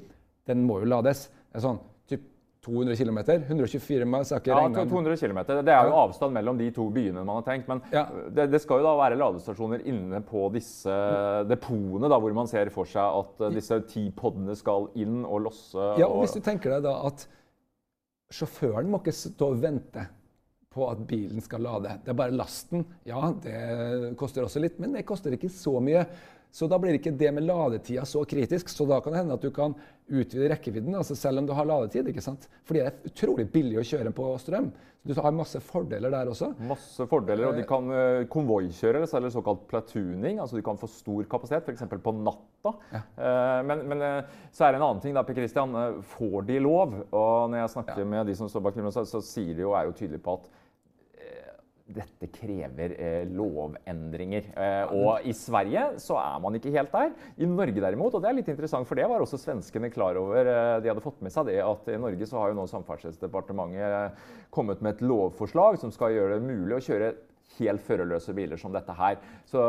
Den 0.48 0.64
må 0.68 0.80
jo 0.82 0.92
lades. 0.92 1.28
Det 1.48 1.60
er 1.60 1.68
sånn, 1.68 1.82
200 2.64 2.96
km? 2.96 3.18
124 3.46 4.08
miles? 4.08 4.32
Ja, 4.32 4.40
200 4.40 5.16
km. 5.20 5.40
Det 5.50 5.74
er 5.74 5.90
jo 5.90 5.98
avstand 6.00 6.34
mellom 6.36 6.58
de 6.58 6.70
to 6.74 6.88
byene 6.94 7.24
man 7.24 7.40
har 7.40 7.46
tenkt. 7.46 7.68
Men 7.70 7.82
ja. 7.92 8.06
det, 8.28 8.48
det, 8.52 8.60
skal 8.64 8.80
jo 8.80 8.88
da 8.88 8.94
være 8.98 9.20
ladestasjoner 9.20 9.84
inne 9.90 10.22
på 10.24 10.46
disse 10.54 10.96
depotene, 11.50 12.10
da, 12.10 12.18
hvor 12.20 12.36
man 12.36 12.50
ser 12.50 12.72
for 12.74 12.88
seg 12.88 13.20
at 13.20 13.46
eh, 13.46 13.54
disse 13.58 13.80
ti 13.90 14.08
podene 14.16 14.56
skal 14.58 14.90
inn 15.00 15.22
og 15.22 15.46
losse. 15.48 15.92
Ja, 16.00 16.08
og 16.08 16.24
Hvis 16.24 16.36
du 16.36 16.42
tenker 16.44 16.76
deg 16.76 16.86
da 16.88 16.98
at 17.10 17.26
sjåføren 18.34 18.90
må 18.90 19.02
ikke 19.02 19.14
stå 19.14 19.52
og 19.52 19.60
vente 19.62 20.08
på 20.74 20.86
at 20.90 21.02
bilen 21.06 21.42
skal 21.44 21.62
lade. 21.62 21.92
Det 22.02 22.10
er 22.10 22.18
bare 22.18 22.34
lasten. 22.34 22.82
Ja, 23.06 23.28
det 23.44 24.14
koster 24.18 24.46
også 24.46 24.62
litt, 24.62 24.80
men 24.82 24.96
det 24.96 25.06
koster 25.06 25.36
ikke 25.36 25.52
så 25.52 25.78
mye. 25.84 26.02
Så 26.54 26.68
da 26.70 26.78
blir 26.78 26.94
ikke 26.94 27.10
det 27.18 27.32
med 27.34 27.48
ladetida 27.48 28.04
så 28.06 28.22
kritisk. 28.30 28.68
Så 28.70 28.86
da 28.86 29.00
kan 29.02 29.14
det 29.14 29.24
hende 29.24 29.34
at 29.34 29.42
du 29.42 29.50
kan 29.54 29.74
utvide 30.06 30.52
rekkevidden, 30.52 30.94
altså 30.94 31.16
selv 31.18 31.40
om 31.40 31.48
du 31.48 31.54
har 31.56 31.66
ladetid. 31.66 32.06
ikke 32.06 32.22
sant? 32.22 32.46
Fordi 32.62 32.82
det 32.82 32.90
er 32.92 33.10
utrolig 33.10 33.48
billig 33.50 33.80
å 33.80 33.86
kjøre 33.88 34.12
på 34.14 34.28
strøm. 34.38 34.68
Så 35.04 35.16
du 35.18 35.20
har 35.20 35.34
masse 35.36 35.60
fordeler 35.60 36.14
der 36.14 36.30
også. 36.30 36.52
Masse 36.64 37.04
fordeler, 37.10 37.48
og 37.50 37.58
de 37.58 37.66
kan 37.68 37.90
uh, 37.90 38.22
konvoikjøre, 38.30 39.02
eller 39.02 39.34
såkalt 39.34 39.66
platooning. 39.68 40.38
altså 40.40 40.56
De 40.56 40.64
kan 40.64 40.78
få 40.80 40.88
stor 40.88 41.26
kapasitet, 41.28 41.66
f.eks. 41.66 41.98
på 42.06 42.14
natta. 42.22 42.76
Ja. 42.94 43.02
Uh, 43.18 43.60
men, 43.66 43.84
men 43.90 44.06
så 44.54 44.68
er 44.68 44.72
det 44.72 44.78
en 44.78 44.86
annen 44.86 45.02
ting. 45.02 45.18
da, 45.18 45.26
Per 45.26 45.36
Christian, 45.36 45.74
Får 46.14 46.46
de 46.48 46.62
lov? 46.62 47.00
Og 47.10 47.50
når 47.50 47.64
jeg 47.64 47.74
snakker 47.74 48.04
ja. 48.04 48.10
med 48.14 48.30
de 48.30 48.38
som 48.38 48.48
står 48.48 48.62
bak 48.68 48.78
filmen, 48.78 48.94
så, 48.94 49.02
så 49.10 49.20
sier 49.26 49.58
de 49.58 49.66
jo, 49.66 49.74
er 49.74 49.90
jo 49.90 49.98
tydelige 49.98 50.22
på 50.22 50.38
at 50.38 50.52
dette 51.84 52.30
krever 52.32 52.94
eh, 52.96 53.26
lovendringer. 53.28 54.46
Eh, 54.56 54.94
og 54.96 55.26
i 55.28 55.34
Sverige 55.36 55.98
så 56.00 56.16
er 56.16 56.38
man 56.40 56.56
ikke 56.56 56.72
helt 56.72 56.94
der. 56.94 57.12
I 57.36 57.48
Norge 57.48 57.76
derimot, 57.76 58.16
og 58.16 58.24
det 58.24 58.30
er 58.30 58.38
litt 58.38 58.48
interessant, 58.48 58.88
for 58.88 58.96
det 58.96 59.04
var 59.10 59.20
også 59.20 59.40
svenskene 59.42 59.92
klar 59.92 60.16
over. 60.20 60.48
Eh, 60.48 60.78
de 60.80 60.90
hadde 60.90 61.04
fått 61.04 61.20
med 61.24 61.34
seg 61.34 61.50
det 61.50 61.58
at 61.60 61.92
i 61.92 62.00
Norge 62.00 62.30
så 62.30 62.40
har 62.40 62.50
jo 62.50 62.58
nå 62.58 62.64
Samferdselsdepartementet 62.72 64.24
kommet 64.54 64.80
med 64.80 64.96
et 64.96 65.04
lovforslag 65.04 65.76
som 65.82 65.92
skal 65.92 66.16
gjøre 66.16 66.38
det 66.38 66.48
mulig 66.48 66.78
å 66.78 66.84
kjøre 66.88 67.12
helt 67.58 67.84
førerløse 67.84 68.32
biler 68.34 68.58
som 68.58 68.72
dette 68.74 68.96
her. 68.96 69.20
Så 69.46 69.60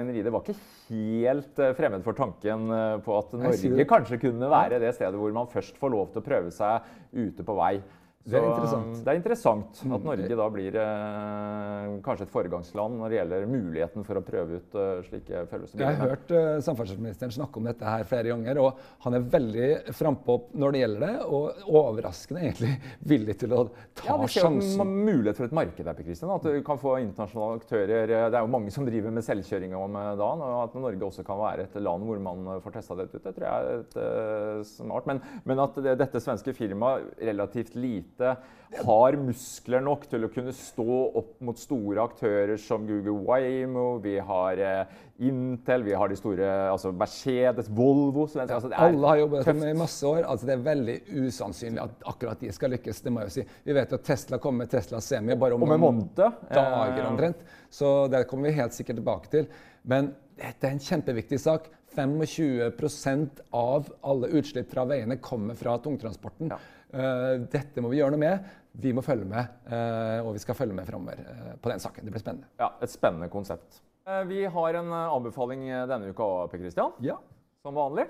Enride 0.00 0.32
var 0.32 0.40
ikke 0.42 0.56
helt 0.88 1.60
uh, 1.60 1.74
fremmed 1.78 2.02
for 2.02 2.16
tanken 2.16 2.72
på 3.04 3.18
at 3.20 3.36
Norge 3.38 3.86
kanskje 3.86 4.18
kunne 4.24 4.48
være 4.50 4.80
det 4.82 4.94
stedet 4.96 5.20
hvor 5.20 5.36
man 5.36 5.50
først 5.52 5.78
får 5.78 5.92
lov 5.92 6.08
til 6.10 6.24
å 6.24 6.26
prøve 6.26 6.50
seg 6.56 6.88
ute 7.12 7.44
på 7.46 7.54
vei. 7.60 7.74
Det 8.20 8.36
er 8.36 8.44
interessant. 8.44 8.98
Det 9.00 9.08
er 9.10 9.16
interessant 9.16 9.78
at 9.96 10.02
Norge 10.04 10.36
da 10.36 10.46
blir 10.52 10.74
eh, 10.76 11.84
kanskje 12.04 12.26
et 12.26 12.32
foregangsland 12.34 12.98
når 13.00 13.08
det 13.08 13.16
gjelder 13.16 13.46
muligheten 13.48 14.04
for 14.04 14.20
å 14.20 14.22
prøve 14.24 14.58
ut 14.60 14.76
uh, 14.76 15.00
slike 15.06 15.46
følelser. 15.48 15.80
Jeg 15.80 15.96
har 15.96 16.12
hørt 16.12 16.34
uh, 16.36 16.58
samferdselsministeren 16.66 17.32
snakke 17.32 17.56
om 17.62 17.70
dette 17.70 17.86
her 17.88 18.04
flere 18.10 18.28
ganger, 18.28 18.60
og 18.60 18.82
han 19.06 19.16
er 19.16 19.24
veldig 19.32 19.70
frampå 19.96 20.36
når 20.52 20.76
det 20.76 20.82
gjelder 20.82 21.04
det, 21.06 21.14
og 21.32 21.72
overraskende 21.80 22.42
egentlig 22.44 22.74
villig 23.14 23.38
til 23.40 23.56
å 23.56 23.62
ta 23.72 24.10
ja, 24.12 24.18
det 24.20 24.28
sjansen. 24.36 24.84
Det 24.84 25.08
mulighet 25.08 25.40
for 25.40 25.48
et 25.48 25.56
marked 25.62 25.90
her, 25.90 26.04
Kristian, 26.04 26.34
At 26.36 26.44
du 26.44 26.60
kan 26.66 26.82
få 26.84 26.98
internasjonale 27.00 27.62
aktører. 27.62 28.04
Det 28.12 28.28
er 28.28 28.44
jo 28.44 28.52
mange 28.52 28.76
som 28.76 28.84
driver 28.84 29.16
med 29.16 29.24
selvkjøring 29.24 29.74
om 29.80 29.96
dagen, 30.20 30.44
og 30.44 30.58
at 30.66 30.76
Norge 30.76 31.08
også 31.08 31.24
kan 31.24 31.40
være 31.40 31.70
et 31.70 31.80
land 31.80 32.04
hvor 32.04 32.20
man 32.28 32.52
får 32.60 32.76
testa 32.76 33.00
dette 33.00 33.16
ut, 33.16 33.24
det 33.24 33.34
tror 33.38 33.48
jeg 33.48 33.64
er 33.64 33.80
et, 33.80 33.98
uh, 33.98 34.62
smart. 34.76 35.08
Men, 35.08 35.24
men 35.48 35.64
at 35.64 35.80
det, 35.80 35.96
dette 36.04 36.20
svenske 36.20 36.52
firmaet 36.60 37.16
relativt 37.24 37.80
lite 37.80 38.09
lite 38.10 38.36
har 38.84 39.16
muskler 39.18 39.82
nok 39.82 40.04
til 40.10 40.24
å 40.24 40.28
kunne 40.30 40.52
stå 40.54 40.96
opp 41.18 41.32
mot 41.42 41.58
store 41.58 42.04
aktører 42.04 42.58
som 42.60 42.84
Google 42.86 43.16
Waymo, 43.26 43.98
vi 44.02 44.14
har 44.22 44.62
eh, 44.62 44.92
Intel, 45.26 45.82
vi 45.84 45.96
har 45.98 46.08
de 46.08 46.16
store 46.16 46.46
altså 46.70 46.92
Mercedes, 46.96 47.68
Volvo 47.76 48.28
altså 48.30 48.70
Alle 48.72 49.10
har 49.10 49.18
jobbet 49.24 49.50
med 49.58 49.72
i 49.72 49.76
masse 49.76 50.06
år. 50.06 50.22
altså 50.22 50.46
Det 50.48 50.54
er 50.54 50.62
veldig 50.68 50.96
usannsynlig 51.26 51.82
at 51.82 52.06
akkurat 52.14 52.40
de 52.40 52.52
skal 52.54 52.72
lykkes. 52.76 53.02
det 53.02 53.12
må 53.12 53.24
jeg 53.24 53.32
jo 53.32 53.36
si. 53.40 53.58
Vi 53.66 53.76
vet 53.76 53.92
at 53.98 54.06
Tesla 54.06 54.38
kommer 54.38 54.64
med 54.64 54.72
Tesla 54.72 55.02
Semi 55.04 55.36
bare 55.36 55.58
om 55.58 55.66
noen 55.66 56.06
dager 56.14 57.10
omtrent. 57.10 57.44
Så 57.70 58.06
det 58.12 58.24
kommer 58.30 58.48
vi 58.48 58.56
helt 58.62 58.78
sikkert 58.78 59.02
tilbake 59.02 59.34
til. 59.34 59.50
Men 59.82 60.14
dette 60.38 60.66
er 60.66 60.78
en 60.78 60.86
kjempeviktig 60.86 61.42
sak. 61.42 61.68
25% 61.90 63.40
av 63.50 63.88
alle 64.06 64.28
utslipp 64.38 64.70
fra 64.70 64.84
veiene 64.86 65.18
kommer 65.18 65.58
fra 65.58 65.74
tungtransporten. 65.82 66.52
Ja. 66.54 66.58
Uh, 66.90 67.46
dette 67.50 67.82
må 67.82 67.90
vi 67.92 68.00
gjøre 68.00 68.16
noe 68.16 68.22
med. 68.22 68.48
Vi 68.82 68.92
må 68.94 69.02
følge 69.02 69.26
med, 69.28 69.50
uh, 69.70 70.26
og 70.26 70.34
vi 70.34 70.42
skal 70.42 70.56
følge 70.58 70.74
med 70.74 70.88
framover 70.88 71.22
uh, 71.22 71.52
på 71.62 71.70
den 71.70 71.82
saken. 71.82 72.06
Det 72.06 72.14
blir 72.14 72.22
spennende. 72.22 72.50
Ja, 72.58 72.72
Et 72.82 72.90
spennende 72.90 73.30
konsept. 73.30 73.82
vi 74.26 74.44
har 74.44 74.74
en 74.74 74.92
anbefaling 74.92 75.68
denne 75.86 76.10
uka 76.10 76.24
òg, 76.24 76.48
Per 76.50 76.58
Christian. 76.58 76.90
Ja. 77.04 77.20
Som 77.62 77.76
vanlig. 77.76 78.08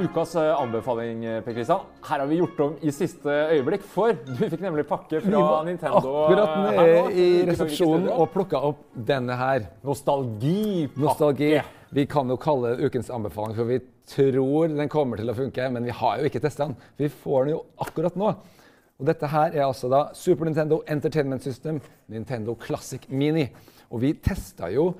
Ukas 0.00 0.34
anbefaling, 0.36 1.22
Per 1.44 1.54
Kristian. 1.56 1.86
Her 2.04 2.20
har 2.20 2.28
vi 2.28 2.40
gjort 2.40 2.60
om 2.60 2.76
i 2.82 2.92
siste 2.92 3.32
øyeblikk, 3.54 3.86
for 3.94 4.12
du 4.12 4.42
fikk 4.42 4.60
nemlig 4.60 4.84
pakke 4.88 5.22
fra 5.24 5.62
Nintendo. 5.64 6.12
Akkurat 6.26 6.52
nede 6.66 7.14
i 7.14 7.28
resepsjonen 7.48 8.10
og 8.12 8.28
plukka 8.34 8.60
opp 8.72 8.84
denne 8.92 9.38
her. 9.40 9.70
Nostalgipakke. 9.86 11.00
Nostalgi. 11.06 11.54
Vi 11.90 12.04
kan 12.06 12.28
jo 12.30 12.36
kalle 12.38 12.76
det 12.76 12.86
ukens 12.90 13.08
anbefaling, 13.10 13.56
for 13.56 13.66
vi 13.66 13.80
tror 14.10 14.72
den 14.72 14.90
kommer 14.92 15.20
til 15.20 15.30
å 15.30 15.36
funke. 15.36 15.68
Men 15.72 15.86
vi 15.86 15.94
har 15.94 16.18
jo 16.20 16.30
ikke 16.30 16.42
testa 16.42 16.68
den. 16.68 16.76
Vi 16.98 17.10
får 17.12 17.46
den 17.46 17.54
jo 17.56 17.62
akkurat 17.86 18.18
nå. 18.18 18.32
Og 19.00 19.06
dette 19.08 19.30
her 19.32 19.54
er 19.56 19.64
altså 19.64 19.88
da 19.88 20.02
Super 20.16 20.48
Nintendo 20.48 20.82
Entertainment 20.90 21.44
System, 21.44 21.80
Nintendo 22.12 22.54
Classic 22.60 23.06
Mini. 23.08 23.46
Og 23.90 24.02
vi 24.04 24.12
testa 24.22 24.68
jo 24.70 24.90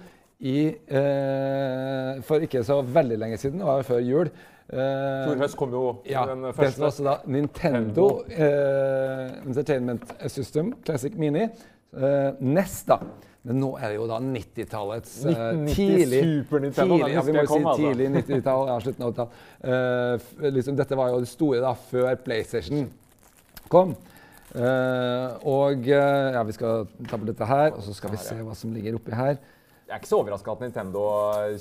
i 0.41 0.71
eh, 0.73 2.21
For 2.25 2.41
ikke 2.41 2.63
så 2.65 2.79
veldig 2.81 3.19
lenge 3.21 3.37
siden, 3.37 3.61
det 3.61 3.69
var 3.69 3.85
før 3.85 4.01
jul. 4.01 4.31
Eh, 4.71 5.35
Fjor 5.37 5.57
kom 5.59 5.75
jo 5.75 5.83
ja, 6.09 6.23
den 6.31 6.47
første. 6.55 6.79
Det 6.79 6.81
var 6.81 6.93
altså 6.93 7.05
da 7.05 7.17
Nintendo 7.29 8.07
eh, 8.31 9.35
Entertainment 9.45 10.15
System 10.33 10.73
Classic 10.87 11.17
Mini. 11.19 11.45
Eh, 11.91 12.31
NES, 12.41 12.85
da. 12.89 13.01
Men 13.49 13.57
nå 13.63 13.71
er 13.81 13.89
det 13.89 13.97
jo 13.97 14.07
da 14.11 14.19
90-tallets 14.21 15.13
uh, 15.25 15.35
tidlig, 15.73 16.21
tidlig, 16.51 16.99
ja, 17.09 17.23
vi 17.25 17.33
må 17.33 17.45
si 17.49 17.57
altså. 17.57 17.77
tidlig 17.79 18.09
90-tall, 18.19 18.67
ja, 18.69 18.75
slutten 18.85 19.07
av 19.07 19.15
80-tall. 19.15 19.31
Uh, 19.65 20.51
liksom, 20.59 20.77
dette 20.77 20.99
var 21.01 21.15
jo 21.15 21.23
det 21.25 21.31
store 21.31 21.63
da, 21.65 21.71
før 21.89 22.11
PlayStation 22.21 22.85
kom. 23.73 23.95
Uh, 24.51 25.39
og 25.49 25.89
ja, 25.89 26.43
vi 26.45 26.57
skal 26.59 26.85
ta 27.07 27.17
på 27.17 27.31
dette 27.31 27.49
her, 27.49 27.71
og 27.73 27.81
så 27.87 27.97
skal 27.97 28.13
vi 28.13 28.21
se 28.21 28.37
hva 28.45 28.59
som 28.59 28.77
ligger 28.77 29.01
oppi 29.01 29.17
her. 29.17 29.41
Jeg 29.91 29.97
er 29.97 30.03
ikke 30.05 30.09
så 30.13 30.19
overraska 30.21 30.53
at 30.53 30.61
Nintendo 30.63 31.01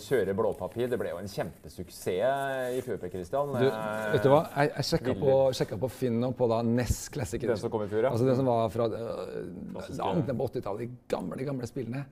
kjører 0.04 0.36
blåpapir. 0.38 0.86
Det 0.92 1.00
ble 1.02 1.10
jo 1.10 1.18
en 1.18 1.30
kjempesuksess 1.32 2.76
i 2.78 2.84
fjor. 2.86 3.00
Christian. 3.10 3.56
Du, 3.58 3.66
vet 3.66 4.22
du 4.22 4.30
hva? 4.30 4.44
Jeg, 4.54 4.70
jeg 4.76 4.86
sjekka, 4.92 5.16
på, 5.18 5.38
sjekka 5.58 5.80
på 5.82 5.90
Finn 5.90 6.20
og 6.28 6.36
på 6.38 6.46
da 6.52 6.60
NES 6.62 7.00
Classic. 7.16 7.42
Den 7.42 7.58
som 7.58 7.74
kom 7.74 7.88
i 7.88 7.90
fjor, 7.90 8.06
ja. 8.06 8.12
Altså 8.14 8.28
Den 8.28 8.38
som 8.38 8.52
var 8.52 8.70
fra 8.70 8.86
uh, 8.86 10.28
på 10.30 10.46
80-tallet. 10.46 10.84
De 10.84 11.10
gamle, 11.10 11.40
gamle 11.48 11.70
spillene. 11.72 12.04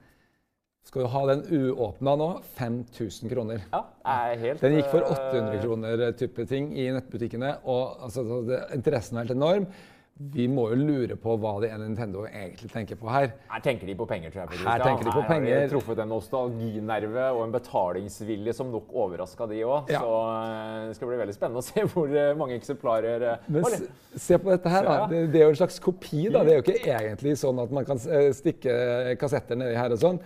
Skal 0.89 1.05
du 1.05 1.11
ha 1.13 1.21
den 1.29 1.43
uåpna 1.53 2.15
nå? 2.17 2.31
5000 2.57 3.29
kroner. 3.35 3.67
Ja, 3.75 3.83
er 4.17 4.41
helt... 4.41 4.63
Den 4.63 4.79
gikk 4.79 4.89
for 4.89 5.05
800 5.05 5.51
eh, 5.51 5.61
kroner 5.67 6.03
type 6.17 6.47
ting 6.49 6.71
i 6.73 6.87
nettbutikkene. 6.95 7.59
og 7.69 8.07
altså, 8.07 8.25
Interessen 8.73 9.19
var 9.19 9.27
helt 9.27 9.37
enorm 9.37 9.69
vi 10.17 10.47
må 10.49 10.63
jo 10.71 10.77
lure 10.79 11.15
på 11.21 11.35
hva 11.37 11.51
det 11.61 11.67
er 11.69 11.77
Nintendo 11.77 12.23
egentlig 12.25 12.71
tenker 12.71 12.97
på 12.97 13.09
her. 13.13 13.27
Her 13.51 13.61
tenker 13.61 13.85
de 13.85 13.93
på 13.99 14.07
penger, 14.09 14.31
tror 14.33 14.47
jeg. 14.47 14.63
Her 14.65 14.81
tenker 14.81 15.05
de 15.05 15.11
på 15.13 15.21
her 15.21 15.29
penger. 15.29 15.53
har 15.53 15.67
de 15.67 15.73
truffet 15.75 16.01
en 16.01 16.09
nostalginerve 16.09 17.27
og 17.35 17.41
en 17.43 17.53
betalingsvilje 17.53 18.55
som 18.57 18.71
nok 18.73 18.89
overraska 18.97 19.45
de 19.51 19.61
òg. 19.67 19.93
Ja. 19.93 20.01
Så 20.01 20.15
eh, 20.31 20.87
det 20.87 20.97
skal 20.97 21.11
bli 21.11 21.19
veldig 21.21 21.37
spennende 21.37 21.61
å 21.61 21.67
se 21.67 21.85
hvor 21.93 22.17
eh, 22.17 22.31
mange 22.39 22.57
eksemplarer 22.57 23.27
eh, 23.29 23.45
Men 23.53 23.69
se, 23.69 23.91
se 24.25 24.41
på 24.41 24.49
dette 24.55 24.73
her, 24.73 24.89
da. 24.89 24.97
Det, 25.11 25.21
det, 25.35 25.43
er 25.43 25.45
jo 25.45 25.53
en 25.53 25.61
slags 25.61 25.79
kopi. 25.85 26.25
da. 26.33 26.41
Det 26.41 26.55
er 26.55 26.61
jo 26.61 26.65
ikke 26.65 26.97
egentlig 26.97 27.37
sånn 27.37 27.61
at 27.61 27.77
man 27.77 27.85
kan 27.85 28.01
stikke 28.01 28.73
kassetter 29.21 29.59
nedi 29.59 29.77
her 29.77 29.93
og 29.93 30.01
sånn. 30.01 30.21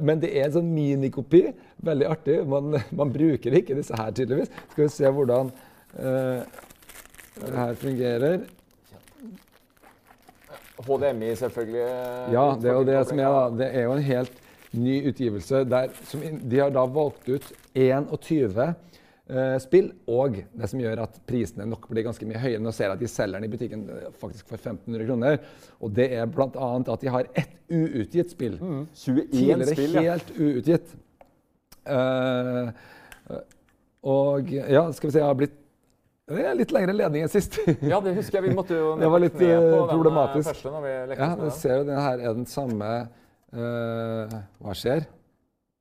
Men 0.00 0.22
det 0.22 0.32
er 0.32 0.46
en 0.46 0.56
sånn 0.56 0.72
minikopi. 0.72 1.50
Veldig 1.84 2.08
artig. 2.08 2.40
Man, 2.48 2.78
man 2.96 3.12
bruker 3.12 3.60
ikke 3.60 3.76
disse 3.76 3.96
her, 3.98 4.14
tydeligvis. 4.16 4.48
Skal 4.72 4.86
vi 4.86 4.92
se 4.94 5.12
hvordan 5.12 5.52
uh, 6.00 6.40
det 7.42 7.58
her 7.58 7.76
fungerer. 7.76 8.46
HDMI, 10.86 11.32
selvfølgelig. 11.38 11.86
Ja, 12.34 12.44
det 12.60 12.70
er 12.70 12.76
jo 12.76 12.84
det 12.86 13.00
som 13.08 13.22
er 13.22 13.32
da. 13.34 13.46
Det 13.62 13.70
er 13.74 13.88
jo 13.88 13.96
en 13.96 14.04
helt 14.06 14.44
ny 14.78 14.98
utgivelse. 15.08 15.64
Der, 15.68 15.88
som, 16.06 16.22
de 16.22 16.60
har 16.60 16.70
da 16.74 16.84
valgt 16.92 17.28
ut 17.28 17.48
21 17.74 18.64
eh, 18.64 19.56
spill, 19.64 19.90
og 20.06 20.38
det 20.38 20.70
som 20.70 20.82
gjør 20.82 21.04
at 21.06 21.20
prisene 21.28 21.66
nok 21.68 21.88
blir 21.90 22.06
ganske 22.06 22.28
mye 22.28 22.40
høyere. 22.42 22.62
Nå 22.62 22.72
ser 22.76 22.88
jeg 22.88 22.98
at 22.98 23.02
de 23.02 23.10
selger 23.10 23.38
den 23.38 23.48
i 23.48 23.52
butikken 23.52 23.84
eh, 23.94 24.08
faktisk 24.20 24.50
for 24.50 24.60
1500 24.60 25.08
kroner. 25.08 25.38
Og 25.80 25.94
det 25.98 26.10
er 26.16 26.30
bl.a. 26.30 26.72
at 26.78 27.04
de 27.04 27.12
har 27.14 27.30
ett 27.34 27.54
uutgitt 27.68 28.34
spill. 28.36 28.58
Mm, 28.60 28.82
21 28.94 29.30
Tidligere 29.34 29.70
spill, 29.72 29.98
ja. 29.98 30.06
helt 30.12 30.34
uutgitt. 30.38 30.96
Uh, 31.88 32.68
og 34.04 34.50
ja, 34.52 34.82
skal 34.92 35.08
vi 35.08 35.12
se, 35.14 35.20
jeg 35.22 35.24
har 35.24 35.36
blitt 35.38 35.54
det 36.28 36.44
er 36.44 36.56
litt 36.58 36.72
lengre 36.74 36.94
ledning 36.96 37.24
enn 37.24 37.32
sist. 37.32 37.56
ja, 37.80 38.00
det 38.04 38.14
husker 38.18 38.38
jeg. 38.38 38.50
Vi 38.50 38.56
måtte 38.56 38.76
jo 38.76 38.94
Det 39.02 39.12
var 39.14 39.22
litt 39.22 39.38
uh, 39.40 39.84
problematisk. 39.88 40.50
Første 40.50 40.72
når 40.74 40.84
vi 40.84 41.20
ja, 41.20 41.30
du 41.38 41.46
ser 41.56 41.78
jo 41.80 41.86
den 41.88 42.02
her 42.02 42.18
er 42.18 42.34
den 42.36 42.48
samme 42.48 42.90
uh, 43.56 44.36
Hva 44.60 44.76
skjer? 44.76 45.08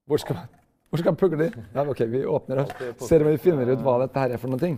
Hvor 0.08 0.24
skal 0.24 0.40
man 0.40 0.54
hvor 0.88 1.02
skal 1.02 1.18
pugle? 1.20 1.50
Ja, 1.76 1.84
ok, 1.84 2.06
Vi 2.08 2.22
åpner 2.24 2.62
og 2.62 2.70
ser 3.04 3.26
om 3.26 3.28
vi 3.34 3.40
finner 3.44 3.68
ut 3.74 3.82
hva 3.84 3.98
dette 4.06 4.22
her 4.24 4.32
er 4.38 4.40
for 4.40 4.48
noen 4.54 4.62
ting. 4.62 4.78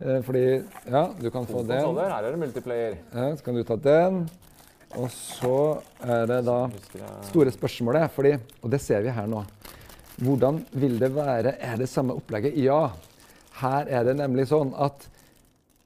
Uh, 0.00 0.22
fordi 0.24 0.44
Ja, 0.88 1.02
du 1.18 1.28
kan 1.30 1.44
få 1.44 1.60
den. 1.68 1.98
Her 2.00 2.14
er 2.16 2.30
det 2.30 2.40
multiplayer. 2.40 2.96
Ja, 3.12 3.26
Så 3.36 3.44
kan 3.44 3.54
du 3.54 3.62
ta 3.68 3.76
den. 3.76 4.24
Og 4.96 5.10
så 5.12 5.80
er 6.04 6.26
det 6.28 6.40
da 6.44 6.56
store 7.28 7.52
spørsmålet, 7.52 8.10
fordi, 8.12 8.32
og 8.62 8.72
det 8.72 8.80
ser 8.80 9.04
vi 9.04 9.12
her 9.12 9.28
nå. 9.28 9.44
Hvordan 10.20 10.60
vil 10.72 10.98
det 11.00 11.14
være? 11.14 11.54
Er 11.60 11.76
det 11.80 11.88
samme 11.88 12.16
opplegget? 12.16 12.56
Ja. 12.60 12.90
Her 13.60 13.90
er 13.90 14.08
det 14.08 14.16
nemlig 14.20 14.48
sånn 14.50 14.72
at 14.74 15.08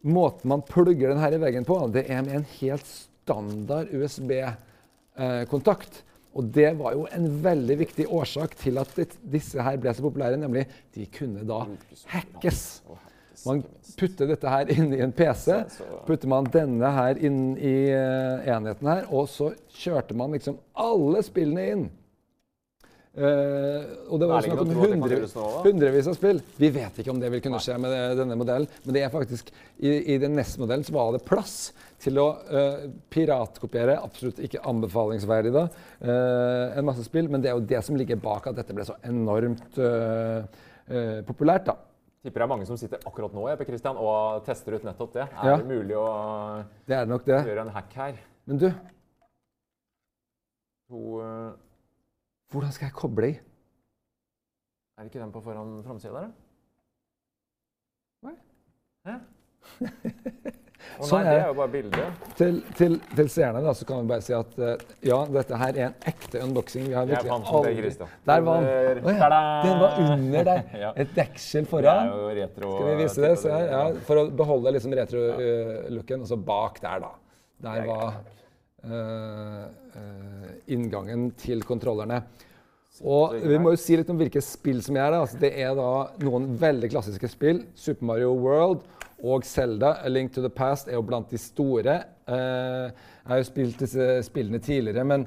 måten 0.07 0.48
man 0.52 0.62
plugger 0.66 1.11
den 1.11 1.22
her 1.22 1.35
i 1.35 1.42
veggen 1.42 1.66
på, 1.66 1.79
det 1.92 2.07
er 2.07 2.22
med 2.26 2.35
en 2.40 2.50
helt 2.61 2.87
standard 2.87 3.87
USB-kontakt. 3.94 6.02
Og 6.37 6.44
det 6.52 6.74
var 6.76 6.92
jo 6.92 7.07
en 7.16 7.26
veldig 7.42 7.79
viktig 7.81 8.07
årsak 8.12 8.55
til 8.61 8.76
at 8.81 8.92
disse 9.24 9.62
her 9.64 9.79
ble 9.81 9.94
så 9.96 10.05
populære, 10.05 10.37
nemlig 10.40 10.66
de 10.94 11.07
kunne 11.09 11.46
da 11.48 11.62
hackes. 12.12 12.83
Man 13.46 13.62
putter 13.96 14.29
dette 14.29 14.50
her 14.50 14.68
inn 14.72 14.92
i 14.96 15.00
en 15.05 15.14
PC, 15.16 15.62
putter 16.07 16.29
man 16.29 16.48
denne 16.52 16.90
her 16.92 17.20
inn 17.24 17.57
i 17.57 17.76
uh, 17.92 18.44
enheten 18.52 18.90
her, 18.90 19.07
og 19.09 19.31
så 19.33 19.52
kjørte 19.81 20.16
man 20.18 20.37
liksom 20.37 20.59
alle 20.76 21.22
spillene 21.24 21.66
inn. 21.72 21.87
Eh, 23.16 23.85
og 24.12 24.20
det 24.20 24.26
var 24.29 24.44
snakk 24.44 24.61
om 24.61 24.68
det 24.68 24.76
hundre, 24.76 25.18
hundrevis 25.64 26.09
av 26.11 26.16
spill. 26.18 26.42
Vi 26.61 26.68
vet 26.74 26.98
ikke 27.00 27.14
om 27.14 27.20
det 27.22 27.31
vil 27.33 27.40
kunne 27.40 27.61
skje 27.64 27.79
med 27.81 27.94
denne 28.18 28.37
modellen, 28.37 28.68
men 28.85 28.92
det 28.96 29.02
er 29.07 29.12
faktisk 29.14 29.48
i, 29.81 29.94
i 30.14 30.18
den 30.20 30.37
neste 30.37 30.61
modellen 30.61 30.85
så 30.85 30.92
var 30.92 31.14
det 31.14 31.22
plass 31.24 31.72
til 32.05 32.20
å 32.20 32.26
uh, 32.50 32.85
piratkopiere. 33.09 33.96
Absolutt 34.05 34.42
ikke 34.44 34.61
anbefalingsverdig, 34.68 35.55
da. 35.57 35.64
uh, 36.05 36.76
en 36.76 36.85
masse 36.85 37.07
spill, 37.09 37.31
men 37.33 37.40
det 37.40 37.48
er 37.50 37.57
jo 37.57 37.64
det 37.72 37.81
som 37.88 37.96
ligger 37.96 38.20
bak 38.20 38.50
at 38.52 38.59
dette 38.61 38.76
ble 38.76 38.85
så 38.85 38.98
enormt 39.09 39.81
populært, 41.26 41.64
da. 41.66 41.74
Tipper 42.22 42.42
det 42.42 42.44
er 42.44 42.50
mange 42.50 42.66
som 42.68 42.76
sitter 42.79 43.00
akkurat 43.07 43.33
nå 43.35 43.48
Jeppe 43.48 43.64
Christian, 43.66 43.96
og 43.98 44.44
tester 44.46 44.76
ut 44.76 44.85
nettopp 44.87 45.12
det. 45.16 45.24
Er 45.31 45.48
Ja. 45.50 45.57
det 45.57 45.66
mulig 45.66 45.96
å 45.96 46.07
Det 46.87 46.94
er 47.00 47.07
nok 47.07 47.24
det. 47.24 47.40
gjøre 47.46 47.64
en 47.64 47.72
hack 47.74 47.92
her? 47.94 48.20
Men 48.46 48.59
du, 48.59 48.68
To, 50.87 51.18
hvordan 52.52 52.72
skal 52.74 52.87
jeg 52.90 52.96
koble 52.96 53.30
i? 53.32 53.37
er 54.96 55.04
det 55.04 55.11
ikke 55.12 55.20
den 55.20 55.32
på 55.35 55.42
foran 55.44 55.72
framsida 55.85 56.12
der, 56.14 56.28
da? 56.28 56.30
Nei. 58.26 58.37
Hæ? 59.06 59.16
Å 60.96 61.04
Sånn 61.09 61.24
nei, 61.26 61.32
det 61.35 61.40
er- 61.42 61.48
jo 61.50 61.54
bare 61.59 61.70
bildet. 61.72 62.20
Til, 62.38 62.59
til, 62.78 62.94
til 63.18 63.28
seerne 63.32 63.61
da, 63.64 63.72
så 63.76 63.85
kan 63.88 63.98
vi 64.04 64.09
bare 64.12 64.22
si 64.24 64.32
at 64.37 64.54
uh, 64.62 64.70
ja, 65.04 65.18
dette 65.35 65.59
her 65.61 65.76
er 65.80 65.88
en 65.90 65.96
ekte 66.09 66.40
unboxing. 66.44 66.87
Vi 66.88 66.94
har 66.96 67.09
virkelig 67.11 67.32
aldri- 67.35 67.74
Christian. 67.80 68.12
Der 68.30 68.44
var 68.46 68.62
den. 68.64 69.02
Oh, 69.02 69.11
ja, 69.12 69.28
den 69.66 69.82
var 69.82 69.98
under 70.04 70.48
der. 70.48 70.62
Ja. 70.87 70.92
Et 70.96 71.12
deksel 71.16 71.66
foran. 71.68 72.12
retro. 72.38 72.70
Skal 72.78 72.88
vi 72.92 72.96
vise 73.02 73.24
det? 73.26 73.32
Se 73.42 73.52
her. 73.52 73.66
Ja, 73.72 73.82
for 74.09 74.22
å 74.22 74.26
beholde 74.40 74.72
liksom 74.78 74.94
retro-looken. 74.96 76.24
Og 76.24 76.30
så 76.32 76.38
bak 76.38 76.80
der, 76.85 77.02
da. 77.04 77.12
Der 77.66 77.85
var 77.90 78.06
eh, 78.06 78.16
eh, 78.22 78.45
inngangen 80.70 81.30
til 81.40 81.64
kontrollerne. 81.66 82.20
Og 83.04 83.34
vi 83.42 83.58
må 83.60 83.74
jo 83.74 83.80
si 83.80 83.96
litt 83.98 84.08
om 84.12 84.16
hvilke 84.20 84.40
spill 84.44 84.78
som 84.84 84.96
er 84.96 85.10
det. 85.12 85.20
Altså, 85.20 85.40
det 85.42 85.50
er 85.60 85.74
da 85.76 85.90
noen 86.24 86.54
veldig 86.60 86.90
klassiske 86.92 87.28
spill. 87.28 87.64
Super 87.76 88.08
Mario 88.08 88.30
World 88.40 88.86
og 89.26 89.44
Zelda, 89.48 89.98
A 90.04 90.08
Link 90.12 90.32
to 90.32 90.44
the 90.44 90.52
Past, 90.52 90.88
er 90.88 90.96
jo 90.96 91.04
blant 91.04 91.32
de 91.32 91.40
store. 91.40 91.96
Eh, 92.28 92.86
jeg 92.86 93.30
har 93.30 93.40
jo 93.40 93.48
spilt 93.48 93.82
disse 93.84 94.08
spillene 94.28 94.60
tidligere, 94.62 95.04
men, 95.08 95.26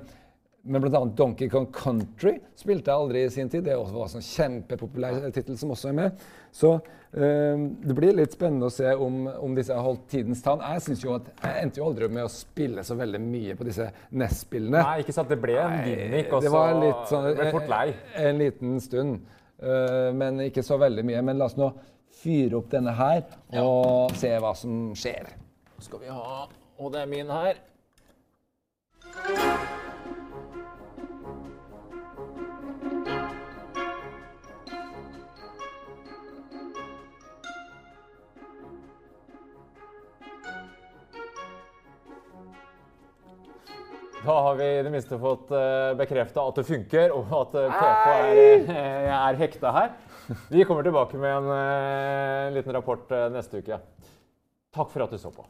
men 0.61 0.81
bl.a. 0.81 1.05
Donkey 1.05 1.49
Kong 1.49 1.67
Country 1.73 2.35
spilte 2.57 2.91
jeg 2.91 3.01
aldri 3.01 3.23
i 3.23 3.31
sin 3.31 3.49
tid. 3.49 3.63
Det 3.65 3.77
var 3.79 4.05
en 4.05 4.11
sånn 4.11 4.25
kjempepopulær 4.25 5.29
tittel 5.33 5.57
som 5.59 5.71
også 5.73 5.91
er 5.91 5.97
med. 5.97 6.23
Så 6.51 6.73
eh, 6.75 7.61
det 7.85 7.95
blir 7.95 8.17
litt 8.17 8.35
spennende 8.35 8.67
å 8.67 8.73
se 8.73 8.91
om, 8.91 9.21
om 9.39 9.55
disse 9.57 9.75
har 9.75 9.85
holdt 9.85 10.09
tidens 10.11 10.43
tann. 10.45 10.63
Jeg 10.75 10.83
synes 10.87 11.05
jo 11.05 11.15
at 11.15 11.29
jeg 11.31 11.63
endte 11.63 11.81
jo 11.81 11.87
aldri 11.87 12.09
med 12.11 12.27
å 12.27 12.33
spille 12.33 12.83
så 12.85 12.97
veldig 12.99 13.21
mye 13.23 13.57
på 13.59 13.67
disse 13.69 13.87
NES-spillene. 14.11 14.83
Nei, 14.83 14.99
ikke 15.05 15.15
sant. 15.15 15.31
Det 15.31 15.39
ble 15.41 15.57
en 15.63 15.77
gimmick, 15.87 16.33
og 16.35 16.45
så 16.45 16.65
sånn, 17.13 17.29
ble 17.39 17.51
fort 17.55 17.71
lei. 17.71 17.85
En, 18.13 18.31
en 18.33 18.43
liten 18.43 18.79
stund. 18.83 19.19
Uh, 19.59 20.09
men 20.15 20.39
ikke 20.45 20.63
så 20.63 20.77
veldig 20.79 21.03
mye. 21.07 21.23
Men 21.25 21.39
la 21.39 21.49
oss 21.49 21.57
nå 21.59 21.71
fyre 22.19 22.59
opp 22.59 22.71
denne 22.71 22.93
her 22.99 23.23
og 23.63 24.15
se 24.19 24.31
hva 24.41 24.53
som 24.57 24.89
skjer. 24.97 25.33
Skal 25.79 26.03
vi 26.03 26.11
ha 26.11 26.47
Og 26.79 26.91
det 26.91 27.05
er 27.05 27.11
min 27.11 27.31
her. 27.31 27.55
Da 44.29 44.41
har 44.41 44.55
vi 44.55 44.65
i 44.79 44.83
det 44.83 44.89
minste 44.93 45.17
fått 45.17 45.49
uh, 45.49 45.95
bekrefta 45.97 46.43
at 46.45 46.59
det 46.59 46.63
funker, 46.67 47.09
og 47.17 47.31
at 47.33 47.55
PP 47.55 48.09
er, 48.13 48.67
eh, 48.69 49.07
er 49.09 49.39
hekta 49.39 49.71
her. 49.73 49.95
Vi 50.53 50.67
kommer 50.69 50.85
tilbake 50.85 51.17
med 51.17 51.33
en 51.33 51.47
en 52.49 52.53
liten 52.53 52.75
rapport 52.77 53.09
eh, 53.11 53.25
neste 53.33 53.63
uke. 53.63 53.79
Takk 54.69 54.91
for 54.93 55.07
at 55.07 55.15
du 55.15 55.17
så 55.17 55.33
på. 55.33 55.47